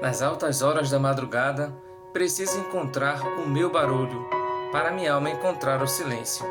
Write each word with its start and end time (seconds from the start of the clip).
Nas 0.00 0.20
altas 0.20 0.60
horas 0.60 0.90
da 0.90 0.98
madrugada, 0.98 1.72
preciso 2.12 2.58
encontrar 2.58 3.22
o 3.38 3.48
meu 3.48 3.70
barulho, 3.70 4.28
para 4.70 4.92
minha 4.92 5.14
alma 5.14 5.30
encontrar 5.30 5.82
o 5.82 5.88
silêncio. 5.88 6.44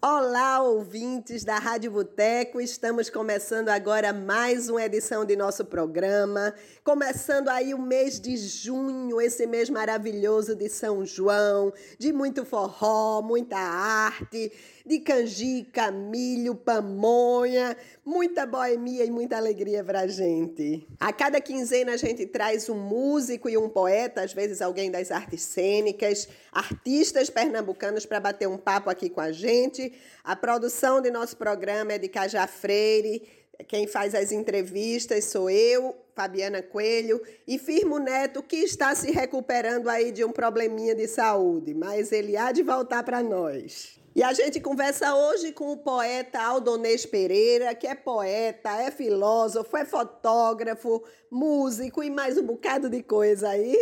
Olá, 0.00 0.60
ouvintes 0.60 1.44
da 1.44 1.58
Rádio 1.58 1.90
Boteco. 1.90 2.60
Estamos 2.60 3.10
começando 3.10 3.68
agora 3.68 4.12
mais 4.12 4.68
uma 4.68 4.84
edição 4.84 5.24
de 5.24 5.34
nosso 5.34 5.64
programa. 5.64 6.54
Começando 6.84 7.48
aí 7.48 7.74
o 7.74 7.82
mês 7.82 8.20
de 8.20 8.36
junho, 8.36 9.20
esse 9.20 9.44
mês 9.46 9.68
maravilhoso 9.68 10.54
de 10.54 10.68
São 10.68 11.04
João, 11.04 11.72
de 11.98 12.12
muito 12.12 12.44
forró, 12.44 13.22
muita 13.22 13.56
arte, 13.56 14.52
de 14.88 15.00
canjica, 15.00 15.90
milho, 15.90 16.54
pamonha, 16.54 17.76
muita 18.02 18.46
boemia 18.46 19.04
e 19.04 19.10
muita 19.10 19.36
alegria 19.36 19.84
pra 19.84 20.06
gente. 20.06 20.88
A 20.98 21.12
cada 21.12 21.42
quinzena 21.42 21.92
a 21.92 21.96
gente 21.98 22.24
traz 22.24 22.70
um 22.70 22.74
músico 22.74 23.50
e 23.50 23.58
um 23.58 23.68
poeta, 23.68 24.22
às 24.22 24.32
vezes 24.32 24.62
alguém 24.62 24.90
das 24.90 25.10
artes 25.10 25.42
cênicas, 25.42 26.26
artistas 26.50 27.28
pernambucanos 27.28 28.06
para 28.06 28.18
bater 28.18 28.48
um 28.48 28.56
papo 28.56 28.88
aqui 28.88 29.10
com 29.10 29.20
a 29.20 29.30
gente. 29.30 29.92
A 30.24 30.34
produção 30.34 31.02
de 31.02 31.10
nosso 31.10 31.36
programa 31.36 31.92
é 31.92 31.98
de 31.98 32.08
Cajá 32.08 32.46
Freire. 32.46 33.28
Quem 33.66 33.86
faz 33.86 34.14
as 34.14 34.32
entrevistas 34.32 35.26
sou 35.26 35.50
eu, 35.50 35.94
Fabiana 36.14 36.62
Coelho, 36.62 37.20
e 37.46 37.58
Firmo 37.58 37.98
Neto, 37.98 38.42
que 38.42 38.56
está 38.56 38.94
se 38.94 39.10
recuperando 39.10 39.90
aí 39.90 40.12
de 40.12 40.24
um 40.24 40.32
probleminha 40.32 40.94
de 40.94 41.06
saúde, 41.06 41.74
mas 41.74 42.10
ele 42.10 42.38
há 42.38 42.52
de 42.52 42.62
voltar 42.62 43.02
para 43.02 43.22
nós. 43.22 43.97
E 44.18 44.22
a 44.24 44.32
gente 44.32 44.58
conversa 44.58 45.14
hoje 45.14 45.52
com 45.52 45.70
o 45.70 45.76
poeta 45.76 46.42
Aldonês 46.42 47.06
Pereira, 47.06 47.72
que 47.72 47.86
é 47.86 47.94
poeta, 47.94 48.70
é 48.70 48.90
filósofo, 48.90 49.76
é 49.76 49.84
fotógrafo, 49.84 51.04
músico 51.30 52.02
e 52.02 52.10
mais 52.10 52.36
um 52.36 52.42
bocado 52.42 52.90
de 52.90 53.00
coisa 53.00 53.50
aí. 53.50 53.76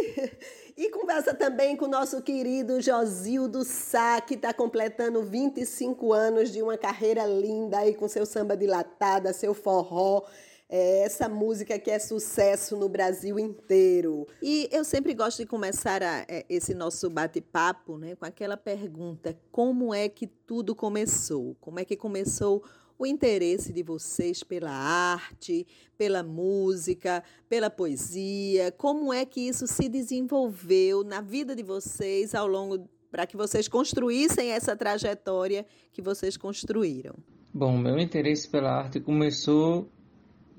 E 0.77 0.91
conversa 0.91 1.33
também 1.33 1.75
com 1.75 1.87
o 1.87 1.89
nosso 1.89 2.21
querido 2.21 2.83
Josildo 2.83 3.65
Sá, 3.65 4.21
que 4.21 4.35
está 4.35 4.53
completando 4.53 5.23
25 5.23 6.13
anos 6.13 6.53
de 6.53 6.61
uma 6.61 6.77
carreira 6.77 7.25
linda 7.25 7.79
aí 7.79 7.95
com 7.95 8.07
seu 8.07 8.27
samba 8.27 8.55
dilatada, 8.55 9.33
seu 9.33 9.55
forró. 9.55 10.23
É 10.69 11.05
essa 11.05 11.29
música 11.29 11.79
que 11.79 11.91
é 11.91 11.99
sucesso 11.99 12.77
no 12.77 12.89
Brasil 12.89 13.39
inteiro. 13.39 14.27
E 14.43 14.69
eu 14.73 14.83
sempre 14.85 15.15
gosto 15.15 15.39
de 15.39 15.47
começar 15.47 16.03
a, 16.03 16.25
é, 16.29 16.45
esse 16.49 16.75
nosso 16.75 17.09
bate-papo 17.09 17.97
né, 17.97 18.17
com 18.17 18.25
aquela 18.25 18.57
pergunta: 18.57 19.39
como 19.53 19.95
é 19.95 20.09
que 20.09 20.27
tudo 20.27 20.75
começou? 20.75 21.57
Como 21.61 21.79
é 21.79 21.85
que 21.85 21.97
começou 21.97 22.65
o 22.99 23.07
interesse 23.07 23.73
de 23.73 23.83
vocês 23.85 24.43
pela 24.43 24.73
arte, 24.73 25.65
pela 25.97 26.25
música, 26.25 27.23
pela 27.49 27.71
poesia? 27.71 28.73
Como 28.73 29.13
é 29.13 29.25
que 29.25 29.43
isso 29.43 29.69
se 29.69 29.89
desenvolveu 29.89 31.05
na 31.05 31.21
vida 31.21 31.55
de 31.55 31.63
vocês 31.63 32.35
ao 32.35 32.49
longo 32.49 32.89
para 33.09 33.25
que 33.25 33.37
vocês 33.37 33.69
construíssem 33.69 34.51
essa 34.51 34.75
trajetória 34.75 35.65
que 35.93 36.03
vocês 36.03 36.37
construíram? 36.37 37.15
Bom, 37.55 37.79
meu 37.79 37.99
interesse 37.99 38.49
pela 38.49 38.71
arte 38.71 39.01
começou 39.01 39.89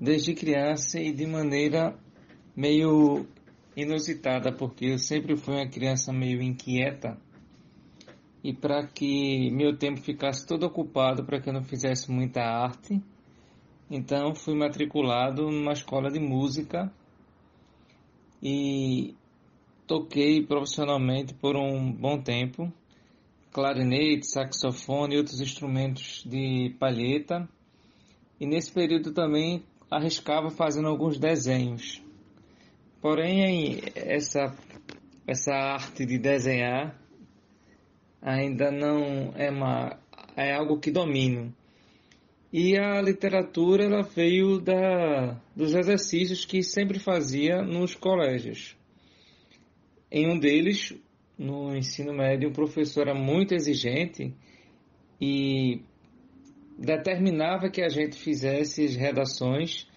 desde 0.00 0.34
criança 0.34 1.00
e 1.00 1.12
de 1.12 1.26
maneira 1.26 1.98
meio 2.54 3.26
inusitada, 3.76 4.52
porque 4.52 4.86
eu 4.86 4.98
sempre 4.98 5.36
fui 5.36 5.54
uma 5.54 5.68
criança 5.68 6.12
meio 6.12 6.42
inquieta 6.42 7.18
e 8.42 8.52
para 8.52 8.86
que 8.86 9.50
meu 9.50 9.76
tempo 9.76 10.00
ficasse 10.00 10.46
todo 10.46 10.64
ocupado 10.64 11.24
para 11.24 11.40
que 11.40 11.48
eu 11.48 11.52
não 11.52 11.64
fizesse 11.64 12.10
muita 12.10 12.40
arte, 12.40 13.02
então 13.90 14.34
fui 14.34 14.54
matriculado 14.54 15.50
numa 15.50 15.72
escola 15.72 16.10
de 16.10 16.20
música 16.20 16.92
e 18.42 19.14
toquei 19.86 20.44
profissionalmente 20.44 21.34
por 21.34 21.56
um 21.56 21.92
bom 21.92 22.20
tempo 22.20 22.72
clarinete, 23.50 24.26
saxofone 24.26 25.14
e 25.14 25.18
outros 25.18 25.40
instrumentos 25.40 26.22
de 26.24 26.74
palheta. 26.78 27.48
E 28.38 28.46
nesse 28.46 28.72
período 28.72 29.12
também 29.12 29.64
arriscava 29.90 30.50
fazendo 30.50 30.88
alguns 30.88 31.18
desenhos. 31.18 32.02
Porém, 33.00 33.80
essa, 33.94 34.54
essa 35.26 35.52
arte 35.52 36.04
de 36.04 36.18
desenhar 36.18 36.98
ainda 38.20 38.70
não 38.70 39.32
é 39.36 39.50
uma 39.50 39.98
é 40.36 40.54
algo 40.54 40.78
que 40.78 40.90
domino. 40.90 41.52
E 42.52 42.78
a 42.78 43.02
literatura 43.02 43.84
ela 43.84 44.02
veio 44.02 44.60
da, 44.60 45.38
dos 45.54 45.74
exercícios 45.74 46.44
que 46.44 46.62
sempre 46.62 46.98
fazia 46.98 47.60
nos 47.62 47.94
colégios. 47.94 48.76
Em 50.10 50.30
um 50.30 50.38
deles, 50.38 50.94
no 51.36 51.76
ensino 51.76 52.14
médio, 52.14 52.48
um 52.48 52.52
professor 52.52 53.08
era 53.08 53.14
muito 53.14 53.52
exigente 53.52 54.32
e 55.20 55.82
determinava 56.78 57.68
que 57.68 57.82
a 57.82 57.88
gente 57.88 58.16
fizesse 58.16 58.84
as 58.84 58.94
redações 58.94 59.88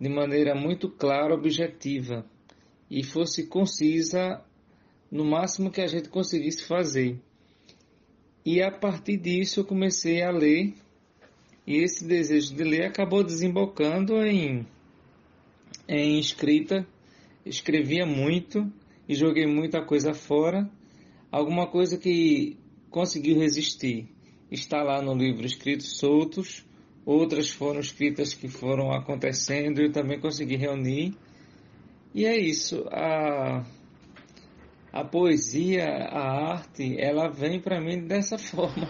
de 0.00 0.08
maneira 0.08 0.54
muito 0.54 0.88
clara, 0.88 1.34
objetiva 1.34 2.24
e 2.88 3.02
fosse 3.02 3.48
concisa 3.48 4.40
no 5.10 5.24
máximo 5.24 5.70
que 5.70 5.80
a 5.80 5.86
gente 5.88 6.08
conseguisse 6.08 6.64
fazer. 6.64 7.20
E 8.46 8.62
a 8.62 8.70
partir 8.70 9.16
disso 9.16 9.60
eu 9.60 9.64
comecei 9.64 10.22
a 10.22 10.30
ler, 10.30 10.74
e 11.66 11.76
esse 11.78 12.06
desejo 12.06 12.54
de 12.54 12.62
ler 12.62 12.84
acabou 12.84 13.24
desembocando 13.24 14.24
em, 14.24 14.64
em 15.88 16.18
escrita. 16.18 16.86
Escrevia 17.44 18.06
muito 18.06 18.72
e 19.08 19.14
joguei 19.14 19.46
muita 19.46 19.84
coisa 19.84 20.14
fora. 20.14 20.70
Alguma 21.30 21.66
coisa 21.66 21.98
que 21.98 22.56
conseguiu 22.90 23.38
resistir 23.38 24.08
está 24.50 24.82
lá 24.82 25.02
no 25.02 25.14
livro 25.14 25.44
Escritos 25.44 25.98
Soltos, 25.98 26.64
outras 27.04 27.50
foram 27.50 27.80
escritas 27.80 28.34
que 28.34 28.48
foram 28.48 28.92
acontecendo 28.92 29.80
e 29.80 29.86
eu 29.86 29.92
também 29.92 30.20
consegui 30.20 30.56
reunir. 30.56 31.14
E 32.14 32.24
é 32.24 32.36
isso. 32.36 32.86
A, 32.90 33.64
a 34.92 35.04
poesia, 35.04 35.86
a 35.86 36.52
arte, 36.52 36.98
ela 36.98 37.28
vem 37.28 37.60
para 37.60 37.80
mim 37.80 38.06
dessa 38.06 38.36
forma. 38.38 38.88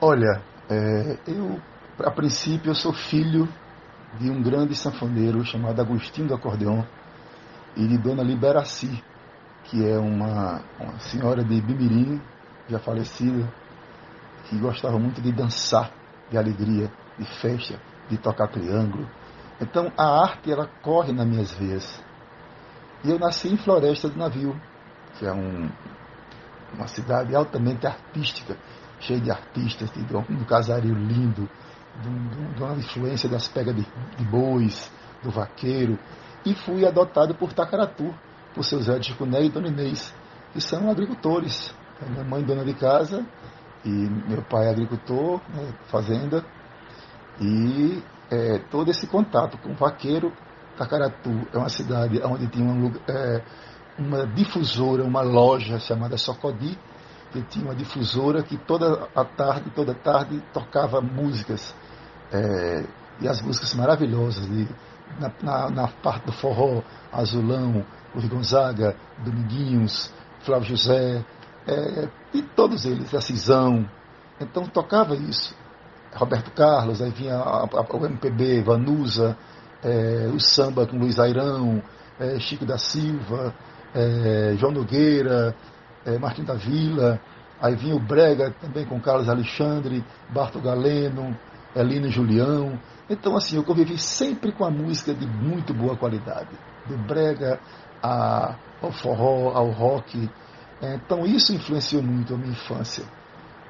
Olha, 0.00 0.42
é, 0.70 1.18
eu, 1.26 1.60
a 1.98 2.10
princípio, 2.10 2.70
eu 2.70 2.74
sou 2.74 2.92
filho 2.92 3.48
de 4.18 4.30
um 4.30 4.42
grande 4.42 4.74
sanfoneiro 4.74 5.44
chamado 5.44 5.80
Agostinho 5.80 6.28
do 6.28 6.34
Acordeão 6.34 6.86
e 7.76 7.86
de 7.86 7.98
Dona 7.98 8.22
Liberaci, 8.22 9.02
que 9.64 9.84
é 9.84 9.98
uma, 9.98 10.62
uma 10.78 10.98
senhora 11.00 11.42
de 11.42 11.60
Bimirim, 11.60 12.20
já 12.68 12.78
falecida, 12.78 13.52
que 14.44 14.58
gostava 14.58 14.98
muito 14.98 15.20
de 15.20 15.32
dançar, 15.32 15.90
de 16.30 16.36
alegria, 16.36 16.90
de 17.18 17.24
festa, 17.40 17.80
de 18.08 18.18
tocar 18.18 18.48
triângulo. 18.48 19.08
Então 19.60 19.92
a 19.96 20.22
arte 20.22 20.50
ela 20.50 20.68
corre 20.82 21.12
nas 21.12 21.26
minhas 21.26 21.52
veias. 21.52 22.02
E 23.04 23.10
eu 23.10 23.18
nasci 23.18 23.48
em 23.48 23.56
Floresta 23.56 24.08
do 24.08 24.18
Navio, 24.18 24.58
que 25.18 25.26
é 25.26 25.32
um, 25.32 25.70
uma 26.74 26.86
cidade 26.86 27.34
altamente 27.34 27.86
artística, 27.86 28.56
cheia 28.98 29.20
de 29.20 29.30
artistas, 29.30 29.90
de 29.90 30.16
um 30.16 30.44
casario 30.44 30.94
lindo, 30.94 31.48
de, 32.02 32.62
uma 32.62 32.74
influência 32.74 33.28
das 33.28 33.46
pegas 33.46 33.76
de, 33.76 33.86
de, 34.16 34.24
bois, 34.24 34.90
do 35.22 35.30
vaqueiro, 35.30 35.98
e 36.44 36.54
fui 36.54 36.86
adotado 36.86 37.34
por 37.34 37.52
Tacaratu, 37.52 38.14
por 38.54 38.64
seu 38.64 38.80
Zé 38.80 38.98
de 38.98 39.08
Chicuné 39.08 39.44
e 39.44 39.50
Dona 39.50 39.68
Inês, 39.68 40.14
que 40.52 40.60
são 40.60 40.90
agricultores. 40.90 41.74
Minha 42.08 42.24
mãe 42.24 42.42
dona 42.42 42.64
de 42.64 42.74
casa 42.74 43.24
e 43.84 43.88
meu 43.88 44.42
pai 44.42 44.68
agricultor, 44.68 45.40
né, 45.54 45.74
fazenda, 45.86 46.44
e 47.40 48.02
é, 48.30 48.58
todo 48.70 48.90
esse 48.90 49.06
contato 49.06 49.58
com 49.58 49.72
o 49.72 49.74
vaqueiro, 49.74 50.32
Tacaratu 50.76 51.30
é 51.52 51.58
uma 51.58 51.68
cidade 51.68 52.20
onde 52.24 52.46
tinha 52.48 52.64
um 52.64 52.92
é, 53.08 53.42
uma 53.98 54.26
difusora, 54.26 55.04
uma 55.04 55.22
loja 55.22 55.78
chamada 55.78 56.16
Socodi, 56.16 56.76
que 57.32 57.42
tinha 57.42 57.64
uma 57.64 57.74
difusora 57.74 58.42
que 58.42 58.56
toda 58.56 59.08
a 59.14 59.24
tarde, 59.24 59.70
toda 59.70 59.94
tarde 59.94 60.42
tocava 60.52 61.00
músicas, 61.00 61.74
é, 62.32 62.84
e 63.20 63.28
as 63.28 63.40
músicas 63.40 63.74
maravilhosas 63.74 64.46
de 64.48 64.68
na, 65.18 65.30
na, 65.42 65.70
na 65.70 65.88
parte 65.88 66.26
do 66.26 66.32
forró, 66.32 66.82
Azulão, 67.12 67.84
Luiz 68.14 68.28
Gonzaga, 68.28 68.96
Dominguinhos, 69.24 70.12
Flávio 70.40 70.68
José, 70.68 71.24
é, 71.66 72.08
e 72.32 72.42
todos 72.42 72.84
eles, 72.84 73.14
a 73.14 73.20
Cisão. 73.20 73.88
Então 74.40 74.64
tocava 74.66 75.14
isso. 75.14 75.54
Roberto 76.14 76.50
Carlos, 76.52 77.02
aí 77.02 77.10
vinha 77.10 77.36
a, 77.36 77.64
a, 77.64 77.96
o 77.96 78.06
MPB, 78.06 78.62
Vanusa, 78.62 79.36
é, 79.82 80.30
o 80.32 80.38
samba 80.38 80.86
com 80.86 80.96
Luiz 80.96 81.18
Airão, 81.18 81.82
é, 82.18 82.38
Chico 82.38 82.64
da 82.64 82.78
Silva, 82.78 83.54
é, 83.94 84.54
João 84.56 84.72
Nogueira, 84.72 85.54
é, 86.04 86.18
Martim 86.18 86.44
da 86.44 86.54
Vila, 86.54 87.20
aí 87.60 87.74
vinha 87.74 87.96
o 87.96 88.00
Brega 88.00 88.54
também 88.60 88.84
com 88.84 89.00
Carlos 89.00 89.28
Alexandre, 89.28 90.04
Barto 90.30 90.60
Galeno, 90.60 91.36
Elino 91.74 92.08
Julião. 92.08 92.78
Então, 93.08 93.36
assim, 93.36 93.56
eu 93.56 93.64
convivi 93.64 93.98
sempre 93.98 94.52
com 94.52 94.64
a 94.64 94.70
música 94.70 95.12
de 95.12 95.26
muito 95.26 95.74
boa 95.74 95.96
qualidade, 95.96 96.50
do 96.86 96.96
Brega 96.96 97.58
a, 98.02 98.56
ao 98.80 98.92
forró, 98.92 99.50
ao 99.54 99.70
rock. 99.70 100.30
É, 100.84 100.96
então, 100.96 101.24
isso 101.24 101.54
influenciou 101.54 102.02
muito 102.02 102.34
a 102.34 102.36
minha 102.36 102.52
infância. 102.52 103.04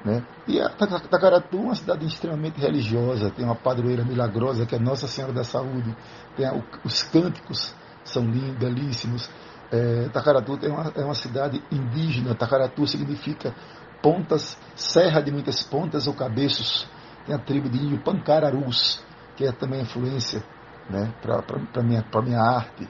Né? 0.03 0.21
E 0.47 0.59
a 0.59 0.69
Tacaratu 0.69 1.57
é 1.57 1.61
uma 1.61 1.75
cidade 1.75 2.05
extremamente 2.05 2.59
religiosa, 2.59 3.31
tem 3.31 3.45
uma 3.45 3.55
padroeira 3.55 4.03
milagrosa 4.03 4.65
que 4.65 4.75
é 4.75 4.79
Nossa 4.79 5.07
Senhora 5.07 5.33
da 5.33 5.43
Saúde, 5.43 5.95
tem 6.35 6.45
a, 6.45 6.53
os 6.83 7.03
cânticos 7.03 7.73
são 8.03 8.23
lindos, 8.23 8.57
belíssimos. 8.57 9.29
É, 9.71 10.09
Tacaratu 10.09 10.59
é 10.61 10.67
uma, 10.67 10.91
é 10.95 11.03
uma 11.05 11.15
cidade 11.15 11.63
indígena, 11.71 12.35
Tacaratu 12.35 12.85
significa 12.85 13.55
pontas, 14.01 14.57
serra 14.75 15.21
de 15.21 15.31
muitas 15.31 15.63
pontas 15.63 16.05
ou 16.05 16.13
cabeços. 16.13 16.87
Tem 17.25 17.33
a 17.33 17.39
tribo 17.39 17.67
de 17.69 17.79
Índio 17.79 18.03
Pancararus, 18.03 19.03
que 19.35 19.45
é 19.45 19.51
também 19.51 19.81
influência 19.81 20.43
né, 20.89 21.11
para 21.21 21.39
a 21.39 21.83
minha, 21.83 22.05
minha 22.23 22.41
arte. 22.41 22.87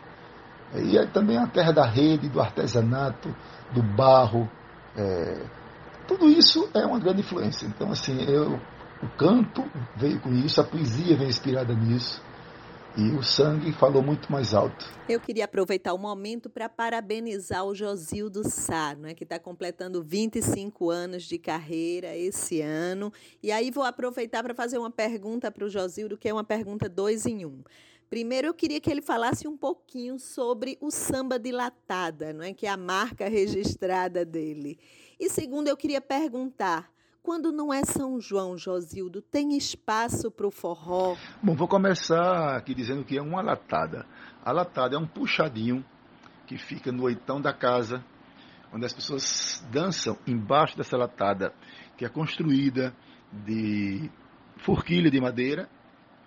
E 0.81 0.98
é 0.98 1.06
também 1.06 1.38
a 1.38 1.48
terra 1.48 1.72
da 1.72 1.86
rede, 1.86 2.30
do 2.30 2.39
artesanato, 2.42 3.33
do 3.74 3.81
barro. 3.81 4.50
É, 4.95 5.45
tudo 6.07 6.30
isso 6.30 6.69
é 6.74 6.86
uma 6.86 7.00
grande 7.00 7.22
influência. 7.22 7.66
Então, 7.66 7.92
assim, 7.92 8.22
eu, 8.24 8.60
o 9.01 9.07
canto 9.18 9.63
veio 9.95 10.19
com 10.19 10.33
isso, 10.33 10.62
a 10.62 10.63
poesia 10.63 11.18
veio 11.18 11.30
inspirada 11.30 11.74
nisso. 11.74 12.22
E 12.98 13.10
o 13.12 13.22
sangue 13.22 13.74
falou 13.74 14.01
muito 14.01 14.31
mais 14.31 14.54
alto. 14.54 14.86
Eu 15.10 15.19
queria 15.19 15.44
aproveitar 15.44 15.94
o 15.94 15.98
momento 15.98 16.50
para 16.50 16.69
parabenizar 16.69 17.66
o 17.66 17.75
Josildo 17.75 18.50
Sá, 18.50 18.95
né, 18.95 19.13
que 19.13 19.25
está 19.25 19.38
completando 19.38 20.01
25 20.01 20.89
anos 20.89 21.24
de 21.24 21.38
carreira 21.38 22.16
esse 22.16 22.62
ano. 22.62 23.12
E 23.44 23.51
aí 23.51 23.69
vou 23.69 23.83
aproveitar 23.83 24.42
para 24.42 24.56
fazer 24.56 24.77
uma 24.77 24.89
pergunta 24.89 25.51
para 25.51 25.66
o 25.66 25.69
Josildo, 25.69 26.18
que 26.18 26.30
é 26.30 26.33
uma 26.33 26.44
pergunta 26.45 26.88
dois 26.88 27.25
em 27.25 27.45
um. 27.45 27.62
Primeiro, 28.15 28.47
eu 28.47 28.53
queria 28.53 28.79
que 28.79 28.89
ele 28.89 29.01
falasse 29.01 29.45
um 29.45 29.57
pouquinho 29.57 30.17
sobre 30.17 30.77
o 30.79 30.89
samba 30.89 31.38
dilatada, 31.38 32.31
não 32.31 32.45
é? 32.45 32.53
que 32.53 32.65
é 32.65 32.69
a 32.69 32.77
marca 32.77 33.27
registrada 33.27 34.23
dele. 34.23 34.79
E 35.19 35.29
segundo, 35.29 35.67
eu 35.67 35.75
queria 35.75 36.00
perguntar 36.00 36.89
quando 37.21 37.51
não 37.51 37.73
é 37.73 37.83
São 37.83 38.17
João, 38.21 38.57
Josildo, 38.57 39.21
tem 39.21 39.57
espaço 39.57 40.31
para 40.31 40.47
o 40.47 40.50
forró? 40.50 41.17
Bom, 41.44 41.57
vou 41.57 41.67
começar 41.67 42.56
aqui 42.56 42.73
dizendo 42.73 43.03
que 43.03 43.17
é 43.17 43.21
uma 43.21 43.41
latada. 43.41 44.06
A 44.45 44.51
latada 44.53 44.95
é 44.95 44.97
um 44.97 45.06
puxadinho 45.06 45.83
que 46.47 46.57
fica 46.57 46.94
no 46.94 47.03
oitão 47.03 47.41
da 47.41 47.51
casa, 47.51 48.01
onde 48.73 48.85
as 48.85 48.94
pessoas 48.94 49.62
dançam 49.69 50.17
embaixo 50.25 50.77
dessa 50.77 50.95
latada, 50.95 51.53
que 51.97 52.06
é 52.06 52.07
construída 52.07 52.95
de 53.29 54.09
forquilha 54.59 55.12
de 55.12 55.19
madeira, 55.19 55.69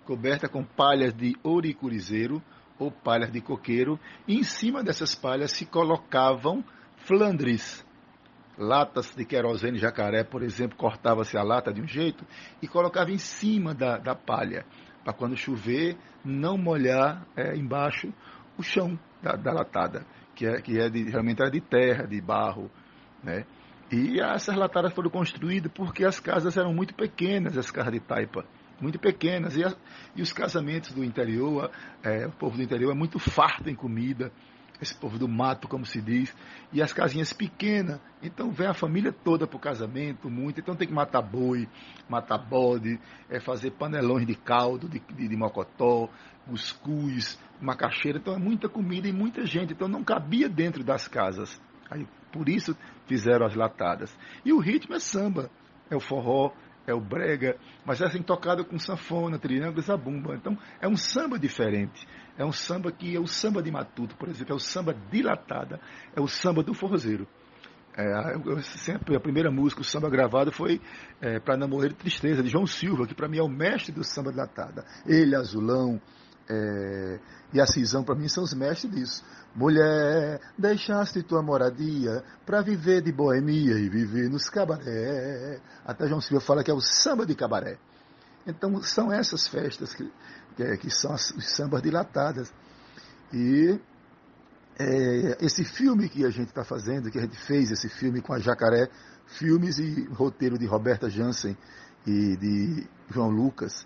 coberta 0.09 0.49
com 0.49 0.63
palhas 0.63 1.13
de 1.13 1.37
ouricurizeiro 1.43 2.41
ou 2.79 2.89
palhas 2.89 3.31
de 3.31 3.39
coqueiro, 3.41 3.99
e 4.27 4.39
em 4.39 4.43
cima 4.43 4.81
dessas 4.81 5.13
palhas 5.13 5.51
se 5.51 5.67
colocavam 5.67 6.63
flandres, 7.05 7.85
latas 8.57 9.13
de 9.15 9.23
querosene 9.23 9.77
jacaré, 9.77 10.23
por 10.23 10.41
exemplo, 10.41 10.75
cortava-se 10.75 11.37
a 11.37 11.43
lata 11.43 11.71
de 11.71 11.79
um 11.79 11.87
jeito 11.87 12.25
e 12.59 12.67
colocava 12.67 13.11
em 13.11 13.19
cima 13.19 13.75
da, 13.75 13.99
da 13.99 14.15
palha, 14.15 14.65
para 15.03 15.13
quando 15.13 15.37
chover 15.37 15.95
não 16.25 16.57
molhar 16.57 17.27
é, 17.37 17.55
embaixo 17.55 18.11
o 18.57 18.63
chão 18.63 18.97
da, 19.21 19.33
da 19.33 19.53
latada, 19.53 20.07
que, 20.33 20.47
é, 20.47 20.59
que 20.59 20.79
é 20.79 20.89
de, 20.89 21.05
geralmente 21.05 21.39
era 21.39 21.51
de 21.51 21.61
terra, 21.61 22.07
de 22.07 22.19
barro. 22.19 22.71
Né? 23.23 23.45
E 23.91 24.19
essas 24.19 24.55
latadas 24.55 24.91
foram 24.91 25.11
construídas 25.11 25.71
porque 25.71 26.03
as 26.03 26.19
casas 26.19 26.57
eram 26.57 26.73
muito 26.73 26.95
pequenas, 26.95 27.55
as 27.55 27.69
casas 27.69 27.93
de 27.93 27.99
taipa 27.99 28.43
muito 28.81 28.99
pequenas. 28.99 29.55
E, 29.55 29.61
e 30.15 30.21
os 30.21 30.33
casamentos 30.33 30.91
do 30.91 31.03
interior, 31.03 31.71
é, 32.03 32.27
o 32.27 32.31
povo 32.31 32.57
do 32.57 32.63
interior 32.63 32.91
é 32.91 32.95
muito 32.95 33.19
farto 33.19 33.69
em 33.69 33.75
comida 33.75 34.31
esse 34.81 34.95
povo 34.95 35.17
do 35.17 35.27
mato, 35.27 35.67
como 35.67 35.85
se 35.85 36.01
diz, 36.01 36.33
e 36.71 36.81
as 36.81 36.93
casinhas 36.93 37.33
pequenas. 37.33 37.99
Então 38.21 38.51
vem 38.51 38.67
a 38.67 38.73
família 38.73 39.11
toda 39.11 39.45
para 39.45 39.57
o 39.57 39.59
casamento, 39.59 40.29
muito. 40.29 40.59
Então 40.59 40.75
tem 40.75 40.87
que 40.87 40.93
matar 40.93 41.21
boi, 41.21 41.67
matar 42.07 42.37
bode, 42.37 42.99
é 43.29 43.39
fazer 43.39 43.71
panelões 43.71 44.25
de 44.25 44.35
caldo, 44.35 44.87
de, 44.87 44.99
de, 44.99 45.27
de 45.27 45.35
mocotó, 45.35 46.09
cuscuz, 46.47 47.37
macaxeira. 47.61 48.19
Então 48.19 48.33
é 48.33 48.39
muita 48.39 48.69
comida 48.69 49.07
e 49.07 49.13
muita 49.13 49.45
gente. 49.45 49.73
Então 49.73 49.87
não 49.87 50.03
cabia 50.03 50.47
dentro 50.47 50.83
das 50.83 51.07
casas. 51.07 51.61
Aí, 51.89 52.07
por 52.31 52.47
isso 52.47 52.77
fizeram 53.05 53.45
as 53.45 53.55
latadas. 53.55 54.17
E 54.45 54.53
o 54.53 54.59
ritmo 54.59 54.95
é 54.95 54.99
samba, 54.99 55.49
é 55.89 55.95
o 55.95 55.99
forró, 55.99 56.53
é 56.87 56.93
o 56.93 56.99
brega, 56.99 57.57
mas 57.85 58.01
é 58.01 58.05
assim 58.05 58.21
tocado 58.21 58.65
com 58.65 58.77
sanfona, 58.79 59.37
triângulo 59.37 59.79
e 59.79 59.83
zabumba. 59.83 60.35
Então 60.35 60.57
é 60.81 60.87
um 60.87 60.97
samba 60.97 61.37
diferente. 61.37 62.07
É 62.37 62.45
um 62.45 62.51
samba 62.51 62.91
que 62.91 63.15
é 63.15 63.19
o 63.19 63.27
samba 63.27 63.61
de 63.61 63.69
matuto, 63.71 64.15
por 64.15 64.29
exemplo, 64.29 64.53
é 64.53 64.55
o 64.55 64.59
samba 64.59 64.93
dilatada, 65.11 65.79
é 66.15 66.21
o 66.21 66.27
samba 66.27 66.63
do 66.63 66.73
forrozeiro. 66.73 67.27
É, 67.97 68.35
eu, 68.45 68.61
sempre, 68.61 69.15
a 69.15 69.19
primeira 69.19 69.51
música, 69.51 69.81
o 69.81 69.83
samba 69.83 70.09
gravado, 70.09 70.51
foi 70.51 70.79
é, 71.19 71.39
para 71.39 71.57
de 71.57 71.95
Tristeza, 71.95 72.41
de 72.41 72.49
João 72.49 72.65
Silva, 72.65 73.05
que 73.05 73.13
para 73.13 73.27
mim 73.27 73.39
é 73.39 73.43
o 73.43 73.49
mestre 73.49 73.91
do 73.91 74.05
samba 74.05 74.31
dilatada. 74.31 74.85
Ele, 75.05 75.35
Azulão 75.35 75.99
é, 76.49 77.19
e 77.53 77.61
a 77.61 77.65
Cisão, 77.65 78.03
para 78.03 78.15
mim, 78.15 78.27
são 78.27 78.43
os 78.43 78.53
mestres 78.53 78.91
disso. 78.93 79.23
Mulher, 79.55 80.39
deixaste 80.57 81.21
tua 81.23 81.41
moradia 81.41 82.23
para 82.45 82.61
viver 82.61 83.01
de 83.01 83.11
boemia 83.11 83.77
e 83.77 83.89
viver 83.89 84.29
nos 84.29 84.49
cabaré. 84.49 85.59
Até 85.85 86.07
João 86.07 86.21
Silva 86.21 86.43
fala 86.43 86.63
que 86.63 86.71
é 86.71 86.73
o 86.73 86.81
samba 86.81 87.25
de 87.25 87.35
cabaré. 87.35 87.77
Então, 88.47 88.81
são 88.81 89.11
essas 89.11 89.47
festas 89.47 89.93
que, 89.93 90.11
que, 90.55 90.77
que 90.77 90.89
são 90.89 91.11
as, 91.11 91.31
os 91.31 91.45
sambas 91.49 91.81
dilatadas. 91.81 92.51
E 93.31 93.79
é, 94.79 95.37
esse 95.45 95.63
filme 95.63 96.09
que 96.09 96.25
a 96.25 96.29
gente 96.29 96.49
está 96.49 96.63
fazendo, 96.63 97.11
que 97.11 97.19
a 97.19 97.21
gente 97.21 97.37
fez 97.37 97.69
esse 97.69 97.89
filme 97.89 98.21
com 98.21 98.33
a 98.33 98.39
Jacaré, 98.39 98.89
filmes 99.27 99.77
e 99.77 100.05
roteiro 100.05 100.57
de 100.57 100.65
Roberta 100.65 101.09
Jansen 101.09 101.55
e 102.07 102.37
de 102.37 102.87
João 103.09 103.29
Lucas, 103.29 103.85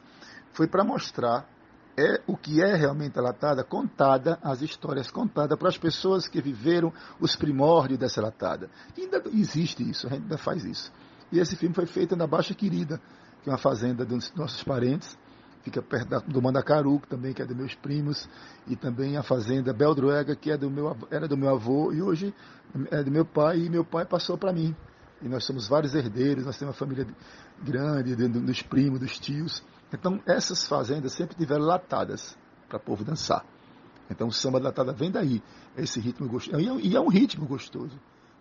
foi 0.53 0.67
para 0.67 0.83
mostrar 0.83 1.49
é 1.97 2.21
o 2.25 2.35
que 2.35 2.61
é 2.61 2.75
realmente 2.75 3.17
a 3.19 3.21
latada, 3.21 3.63
contada, 3.63 4.39
as 4.41 4.61
histórias 4.61 5.11
contadas 5.11 5.57
para 5.57 5.69
as 5.69 5.77
pessoas 5.77 6.27
que 6.27 6.41
viveram 6.41 6.91
os 7.19 7.35
primórdios 7.35 7.99
dessa 7.99 8.21
latada. 8.21 8.69
Ainda 8.97 9.21
existe 9.33 9.87
isso, 9.87 10.07
a 10.07 10.09
gente 10.09 10.23
ainda 10.23 10.37
faz 10.37 10.63
isso. 10.63 10.91
E 11.31 11.39
esse 11.39 11.55
filme 11.55 11.73
foi 11.73 11.85
feito 11.85 12.15
na 12.15 12.27
Baixa 12.27 12.53
Querida, 12.53 12.99
que 13.43 13.49
é 13.49 13.51
uma 13.51 13.57
fazenda 13.57 14.05
dos 14.05 14.33
nossos 14.35 14.63
parentes, 14.63 15.17
fica 15.63 15.81
perto 15.81 16.29
do 16.29 16.41
Mandacaru, 16.41 16.99
que 16.99 17.07
também 17.07 17.33
que 17.33 17.41
é 17.41 17.45
dos 17.45 17.55
meus 17.55 17.73
primos, 17.75 18.27
e 18.67 18.75
também 18.75 19.17
a 19.17 19.23
fazenda 19.23 19.73
Beldroega, 19.73 20.35
que 20.35 20.51
é 20.51 20.57
do 20.57 20.69
meu, 20.69 20.95
era 21.09 21.27
do 21.27 21.37
meu 21.37 21.49
avô, 21.49 21.91
e 21.91 22.01
hoje 22.01 22.33
é 22.91 23.03
do 23.03 23.11
meu 23.11 23.25
pai, 23.25 23.59
e 23.59 23.69
meu 23.69 23.85
pai 23.85 24.05
passou 24.05 24.37
para 24.37 24.51
mim. 24.51 24.75
E 25.21 25.27
nós 25.29 25.45
somos 25.45 25.67
vários 25.67 25.95
herdeiros, 25.95 26.45
nós 26.45 26.57
temos 26.57 26.75
uma 26.75 26.79
família 26.79 27.07
grande, 27.61 28.15
dos 28.15 28.61
primos, 28.61 28.99
dos 28.99 29.17
tios. 29.17 29.63
Então, 29.93 30.19
essas 30.25 30.67
fazendas 30.67 31.13
sempre 31.13 31.35
tiveram 31.35 31.65
latadas 31.65 32.35
para 32.67 32.77
o 32.77 32.79
povo 32.79 33.03
dançar. 33.03 33.45
Então, 34.09 34.27
o 34.27 34.31
samba 34.31 34.59
latada 34.59 34.91
vem 34.91 35.11
daí, 35.11 35.41
esse 35.77 35.99
ritmo 35.99 36.27
gostoso. 36.27 36.59
E 36.59 36.95
é 36.95 36.99
um 36.99 37.09
ritmo 37.09 37.45
gostoso. 37.45 37.99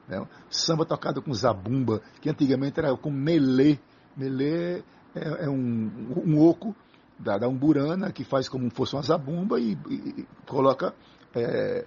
Né? 0.08 0.26
Samba 0.48 0.86
tocado 0.86 1.22
com 1.22 1.32
zabumba, 1.32 2.00
que 2.20 2.30
antigamente 2.30 2.80
era 2.80 2.96
com 2.96 3.10
melê. 3.10 3.78
Melê 4.16 4.78
é, 5.14 5.44
é 5.44 5.48
um, 5.48 6.22
um 6.24 6.40
oco 6.40 6.74
da, 7.18 7.36
da 7.36 7.48
umburana, 7.48 8.10
que 8.10 8.24
faz 8.24 8.48
como 8.48 8.68
se 8.70 8.74
fosse 8.74 8.94
uma 8.94 9.02
zabumba 9.02 9.60
e, 9.60 9.78
e, 9.88 9.94
e 10.20 10.26
coloca 10.46 10.94
é, 11.34 11.86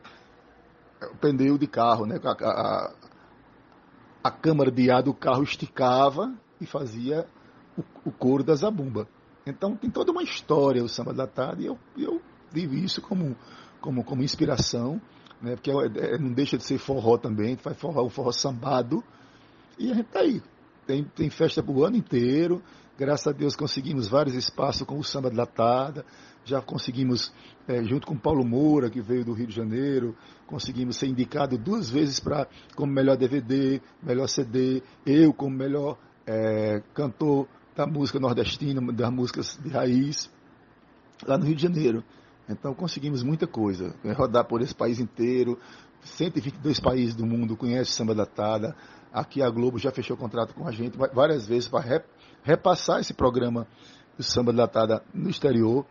o 1.12 1.18
pneu 1.18 1.58
de 1.58 1.68
carro. 1.68 2.06
Né? 2.06 2.20
A, 2.24 2.32
a, 2.32 2.94
a 4.24 4.32
câmara 4.32 4.72
de 4.72 4.92
ar 4.92 5.02
do 5.02 5.14
carro 5.14 5.44
esticava 5.44 6.34
e 6.62 6.66
fazia 6.68 7.28
o, 7.78 8.10
o 8.10 8.12
couro 8.12 8.44
da 8.44 8.56
zabumba. 8.56 9.08
Então 9.46 9.76
tem 9.76 9.90
toda 9.90 10.12
uma 10.12 10.24
história 10.24 10.84
o 10.84 10.90
samba 10.90 11.14
da 11.14 11.28
tarde 11.28 11.64
e 11.64 11.66
eu, 11.68 11.78
eu 11.98 12.22
vivo 12.52 12.76
isso 12.76 13.02
como, 13.02 13.36
como, 13.80 14.04
como 14.04 14.24
inspiração, 14.24 15.00
né? 15.42 15.56
porque 15.56 15.72
é, 15.72 16.16
é, 16.16 16.18
não 16.18 16.32
deixa 16.32 16.58
de 16.58 16.64
ser 16.64 16.78
forró 16.78 17.18
também, 17.18 17.56
faz 17.56 17.78
forró, 17.78 18.04
um 18.04 18.10
forró 18.10 18.32
sambado, 18.32 19.04
e 19.78 19.92
a 19.92 19.96
gente 19.96 20.08
está 20.08 20.20
aí, 20.22 20.42
tem, 20.88 21.04
tem 21.04 21.30
festa 21.30 21.64
o 21.66 21.84
ano 21.84 21.98
inteiro. 21.98 22.62
Graças 22.98 23.28
a 23.28 23.32
Deus 23.34 23.58
conseguimos 23.58 24.08
vários 24.08 24.36
espaços 24.36 24.84
com 24.84 24.98
o 24.98 25.04
samba 25.04 25.30
de 25.30 25.36
latada. 25.36 26.06
Já 26.46 26.62
conseguimos, 26.62 27.34
é, 27.68 27.84
junto 27.84 28.08
com 28.08 28.16
Paulo 28.16 28.46
Moura, 28.46 28.90
que 28.90 29.02
veio 29.02 29.26
do 29.26 29.34
Rio 29.34 29.48
de 29.48 29.56
Janeiro, 29.56 30.16
conseguimos 30.48 30.96
ser 30.96 31.08
indicado 31.08 31.58
duas 31.58 31.90
vezes 31.90 32.22
para 32.22 32.48
como 32.76 32.94
melhor 32.94 33.18
DVD, 33.18 33.82
melhor 34.02 34.28
CD, 34.28 34.82
eu 35.06 35.34
como 35.34 35.58
melhor 35.58 35.98
é, 36.26 36.82
cantor 36.94 37.48
da 37.76 37.86
música 37.86 38.20
nordestina, 38.20 38.82
das 38.94 39.12
músicas 39.12 39.60
de 39.62 39.70
raiz, 39.70 40.32
lá 41.28 41.38
no 41.38 41.46
Rio 41.46 41.56
de 41.56 41.64
Janeiro. 41.64 42.04
Então 42.48 42.74
conseguimos 42.74 43.24
muita 43.24 43.46
coisa, 43.48 43.94
né? 44.04 44.14
rodar 44.14 44.46
por 44.46 44.62
esse 44.62 44.74
país 44.74 45.00
inteiro. 45.00 45.60
122 46.04 46.80
países 46.80 47.16
do 47.16 47.26
mundo 47.26 47.58
conhecem 47.58 47.94
samba 47.94 48.14
datada. 48.14 48.76
Aqui 49.12 49.42
a 49.42 49.50
Globo 49.50 49.80
já 49.80 49.92
fechou 49.92 50.16
contrato 50.16 50.54
com 50.54 50.68
a 50.68 50.72
gente 50.72 50.98
várias 51.14 51.48
vezes 51.48 51.68
para 51.68 52.04
repassar 52.44 53.00
esse 53.00 53.14
programa 53.14 53.68
do 54.16 54.24
samba 54.24 54.54
datada 54.54 55.04
no 55.14 55.30
exterior. 55.30 55.86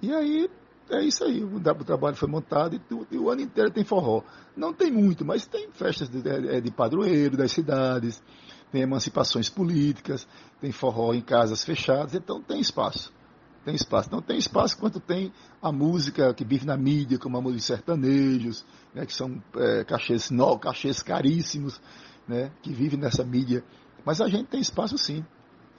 E 0.00 0.12
aí 0.12 0.48
é 0.90 1.02
isso 1.02 1.24
aí. 1.24 1.42
O 1.42 1.60
trabalho 1.84 2.16
foi 2.16 2.28
montado 2.28 2.76
e, 2.76 2.80
e, 3.10 3.18
o 3.18 3.28
ano 3.30 3.40
inteiro 3.40 3.70
tem 3.70 3.84
forró. 3.84 4.22
Não 4.56 4.72
tem 4.72 4.90
muito, 4.90 5.24
mas 5.24 5.46
tem 5.46 5.70
festas 5.72 6.08
de, 6.08 6.22
de, 6.22 6.60
de 6.60 6.70
padroeiro 6.70 7.36
das 7.36 7.50
cidades, 7.50 8.22
tem 8.70 8.82
emancipações 8.82 9.48
políticas, 9.48 10.26
tem 10.60 10.72
forró 10.72 11.12
em 11.12 11.20
casas 11.20 11.64
fechadas, 11.64 12.14
então 12.14 12.40
tem 12.40 12.60
espaço 12.60 13.12
tem 13.64 13.74
espaço. 13.74 14.10
Não 14.10 14.22
tem 14.22 14.38
espaço 14.38 14.76
quanto 14.78 15.00
tem 15.00 15.32
a 15.60 15.70
música 15.70 16.32
que 16.34 16.44
vive 16.44 16.66
na 16.66 16.76
mídia, 16.76 17.18
como 17.18 17.36
a 17.36 17.40
música 17.40 17.62
sertanejos, 17.62 18.64
né, 18.94 19.04
que 19.04 19.14
são 19.14 19.42
é, 19.56 19.84
cachês, 19.84 20.30
no, 20.30 20.58
cachês 20.58 21.02
caríssimos, 21.02 21.80
né, 22.26 22.50
que 22.62 22.72
vivem 22.72 22.98
nessa 22.98 23.24
mídia. 23.24 23.62
Mas 24.04 24.20
a 24.20 24.28
gente 24.28 24.48
tem 24.48 24.60
espaço 24.60 24.96
sim. 24.96 25.24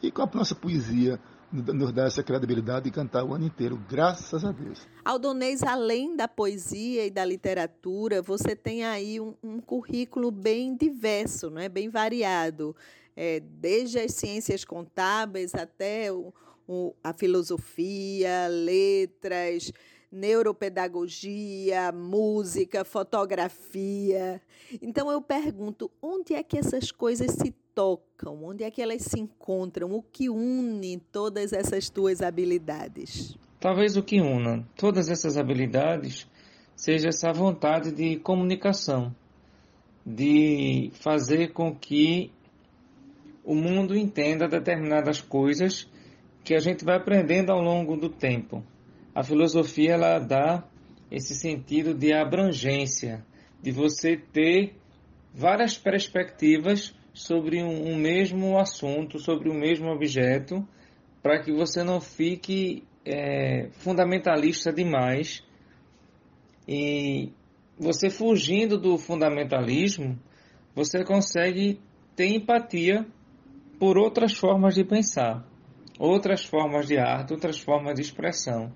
E 0.01 0.11
com 0.11 0.21
a 0.21 0.29
nossa 0.33 0.55
poesia 0.55 1.19
nos 1.51 1.91
dá 1.91 2.05
essa 2.05 2.23
credibilidade 2.23 2.85
de 2.85 2.91
cantar 2.91 3.23
o 3.23 3.33
ano 3.33 3.45
inteiro, 3.45 3.79
graças 3.89 4.45
a 4.45 4.51
Deus. 4.51 4.87
Aldonês, 5.03 5.63
além 5.63 6.15
da 6.15 6.27
poesia 6.27 7.05
e 7.05 7.11
da 7.11 7.25
literatura, 7.25 8.21
você 8.21 8.55
tem 8.55 8.85
aí 8.85 9.19
um, 9.19 9.33
um 9.43 9.59
currículo 9.59 10.31
bem 10.31 10.75
diverso, 10.75 11.49
né? 11.49 11.67
bem 11.67 11.89
variado, 11.89 12.75
é, 13.15 13.39
desde 13.39 13.99
as 13.99 14.13
ciências 14.13 14.63
contábeis 14.63 15.53
até 15.53 16.11
o, 16.11 16.33
a 17.03 17.13
filosofia, 17.13 18.47
letras, 18.47 19.71
neuropedagogia, 20.11 21.91
música, 21.91 22.83
fotografia. 22.83 24.41
Então 24.81 25.11
eu 25.11 25.21
pergunto, 25.21 25.91
onde 26.01 26.33
é 26.33 26.43
que 26.43 26.57
essas 26.57 26.91
coisas 26.91 27.31
se 27.31 27.53
tocam? 27.73 28.43
Onde 28.43 28.63
é 28.63 28.71
que 28.71 28.81
elas 28.81 29.03
se 29.03 29.19
encontram? 29.19 29.91
O 29.91 30.01
que 30.01 30.29
une 30.29 30.97
todas 31.11 31.53
essas 31.53 31.89
tuas 31.89 32.21
habilidades? 32.21 33.37
Talvez 33.59 33.95
o 33.95 34.03
que 34.03 34.19
una 34.19 34.67
todas 34.75 35.09
essas 35.09 35.37
habilidades 35.37 36.27
seja 36.75 37.09
essa 37.09 37.31
vontade 37.31 37.91
de 37.91 38.17
comunicação, 38.17 39.15
de 40.05 40.91
fazer 40.95 41.53
com 41.53 41.75
que 41.75 42.31
o 43.43 43.55
mundo 43.55 43.95
entenda 43.95 44.47
determinadas 44.47 45.21
coisas 45.21 45.87
que 46.43 46.55
a 46.55 46.59
gente 46.59 46.83
vai 46.83 46.97
aprendendo 46.97 47.51
ao 47.51 47.61
longo 47.61 47.95
do 47.95 48.09
tempo. 48.09 48.63
A 49.13 49.23
filosofia 49.23 49.93
ela 49.93 50.19
dá 50.19 50.63
esse 51.09 51.35
sentido 51.35 51.93
de 51.93 52.13
abrangência, 52.13 53.25
de 53.61 53.71
você 53.71 54.17
ter 54.17 54.75
várias 55.33 55.77
perspectivas 55.77 56.95
sobre 57.13 57.61
um, 57.61 57.91
um 57.91 57.95
mesmo 57.95 58.57
assunto, 58.57 59.19
sobre 59.19 59.49
o 59.49 59.53
um 59.53 59.59
mesmo 59.59 59.89
objeto, 59.89 60.67
para 61.21 61.41
que 61.41 61.51
você 61.51 61.83
não 61.83 61.99
fique 61.99 62.83
é, 63.05 63.69
fundamentalista 63.71 64.71
demais 64.71 65.43
e 66.67 67.31
você 67.77 68.09
fugindo 68.09 68.77
do 68.77 68.97
fundamentalismo, 68.97 70.17
você 70.73 71.03
consegue 71.03 71.79
ter 72.15 72.27
empatia 72.27 73.05
por 73.79 73.97
outras 73.97 74.37
formas 74.37 74.75
de 74.75 74.83
pensar 74.83 75.45
outras 76.01 76.43
formas 76.43 76.87
de 76.87 76.97
arte, 76.97 77.31
outras 77.31 77.59
formas 77.59 77.93
de 77.93 78.01
expressão. 78.01 78.71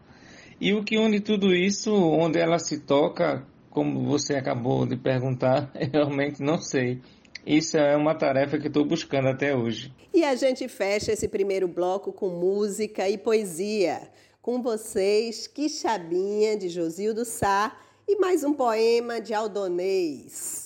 E 0.62 0.74
o 0.74 0.84
que 0.84 0.98
une 0.98 1.20
tudo 1.20 1.54
isso, 1.54 1.92
onde 1.92 2.40
ela 2.40 2.60
se 2.60 2.82
toca, 2.82 3.46
como 3.72 4.06
você 4.06 4.36
acabou 4.36 4.86
de 4.86 4.96
perguntar, 4.96 5.72
realmente 5.92 6.42
não 6.42 6.60
sei. 6.60 7.02
Isso 7.46 7.78
é 7.78 7.96
uma 7.96 8.16
tarefa 8.16 8.58
que 8.58 8.68
estou 8.68 8.84
buscando 8.84 9.28
até 9.28 9.56
hoje. 9.56 9.94
E 10.12 10.24
a 10.24 10.34
gente 10.34 10.68
fecha 10.68 11.12
esse 11.12 11.28
primeiro 11.28 11.68
bloco 11.68 12.12
com 12.12 12.30
música 12.30 13.08
e 13.08 13.18
poesia. 13.18 14.02
Com 14.42 14.64
vocês, 14.64 15.46
Quixabinha, 15.46 16.58
de 16.58 16.70
Josildo 16.70 17.24
Sá, 17.24 17.78
e 18.08 18.18
mais 18.20 18.44
um 18.44 18.54
poema 18.54 19.22
de 19.22 19.34
Aldonês. 19.34 20.65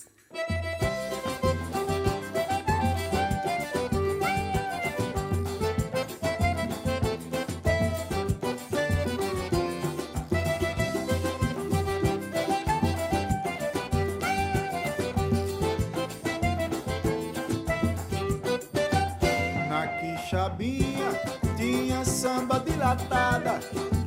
Dilatada 22.60 23.58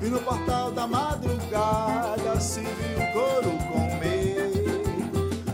E 0.01 0.06
no 0.06 0.20
portal 0.22 0.72
da 0.72 0.88
madrugada 0.88 2.39
se 2.39 2.62
viu 2.62 3.03
o 3.03 3.12
couro 3.12 3.58
comer 3.68 4.51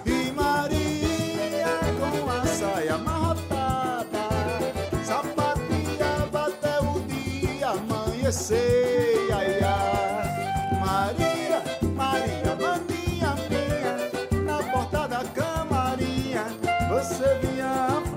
E 0.06 0.32
Maria 0.32 1.80
com 2.00 2.30
a 2.30 2.46
saia 2.46 2.94
amarrotada 2.94 4.30
Sapateava 5.04 6.48
até 6.48 6.80
o 6.82 7.00
dia 7.08 7.70
amanhecer 7.70 9.28
ai, 9.34 9.60
ai. 9.64 10.80
Maria, 10.80 11.64
Maria, 11.96 12.56
maninha 12.62 13.36
minha 13.50 14.44
Na 14.44 14.64
porta 14.72 15.08
da 15.08 15.24
camarinha 15.24 16.46
você 16.90 17.40
vinha 17.42 18.09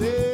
amanhecer. 0.00 0.27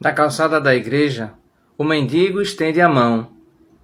Na 0.00 0.12
calçada 0.12 0.60
da 0.60 0.74
igreja, 0.76 1.34
o 1.76 1.82
mendigo 1.82 2.40
estende 2.40 2.80
a 2.80 2.88
mão, 2.88 3.32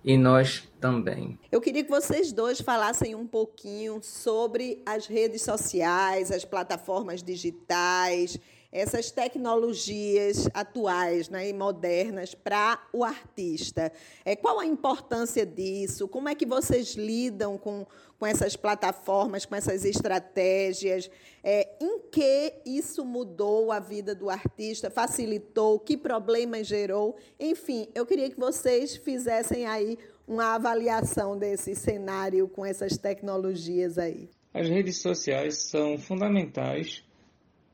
e 0.05 0.17
nós 0.17 0.69
também. 0.81 1.39
Eu 1.51 1.61
queria 1.61 1.83
que 1.83 1.91
vocês 1.91 2.31
dois 2.31 2.61
falassem 2.61 3.15
um 3.15 3.27
pouquinho 3.27 3.99
sobre 4.03 4.83
as 4.87 5.07
redes 5.07 5.43
sociais, 5.43 6.31
as 6.31 6.45
plataformas 6.45 7.23
digitais, 7.23 8.39
essas 8.75 9.09
tecnologias 9.13 10.49
atuais 10.53 11.29
né, 11.29 11.49
e 11.49 11.53
modernas 11.53 12.35
para 12.35 12.85
o 12.93 13.05
artista. 13.05 13.93
É, 14.25 14.35
qual 14.35 14.59
a 14.59 14.67
importância 14.67 15.47
disso? 15.47 16.09
Como 16.09 16.29
é 16.29 16.35
que 16.35 16.45
vocês 16.45 16.95
lidam 16.95 17.57
com, 17.57 17.87
com 18.19 18.27
essas 18.27 18.57
plataformas, 18.57 19.47
com 19.47 19.55
essas 19.55 19.85
estratégias? 19.85 21.09
É, 21.45 21.69
em 21.81 22.01
que 22.11 22.53
isso 22.67 23.05
mudou 23.05 23.71
a 23.71 23.79
vida 23.79 24.13
do 24.13 24.29
artista, 24.29 24.91
facilitou, 24.91 25.79
que 25.79 25.97
problemas 25.97 26.67
gerou? 26.67 27.17
Enfim, 27.39 27.87
eu 27.95 28.05
queria 28.05 28.29
que 28.29 28.41
vocês 28.41 28.97
fizessem 28.97 29.67
aí 29.67 29.97
uma 30.27 30.57
avaliação 30.57 31.39
desse 31.39 31.77
cenário 31.77 32.49
com 32.49 32.67
essas 32.67 32.99
tecnologias 32.99 33.99
aí. 33.99 34.29
As 34.53 34.69
redes 34.69 35.01
sociais 35.01 35.63
são 35.63 35.97
fundamentais 35.97 37.05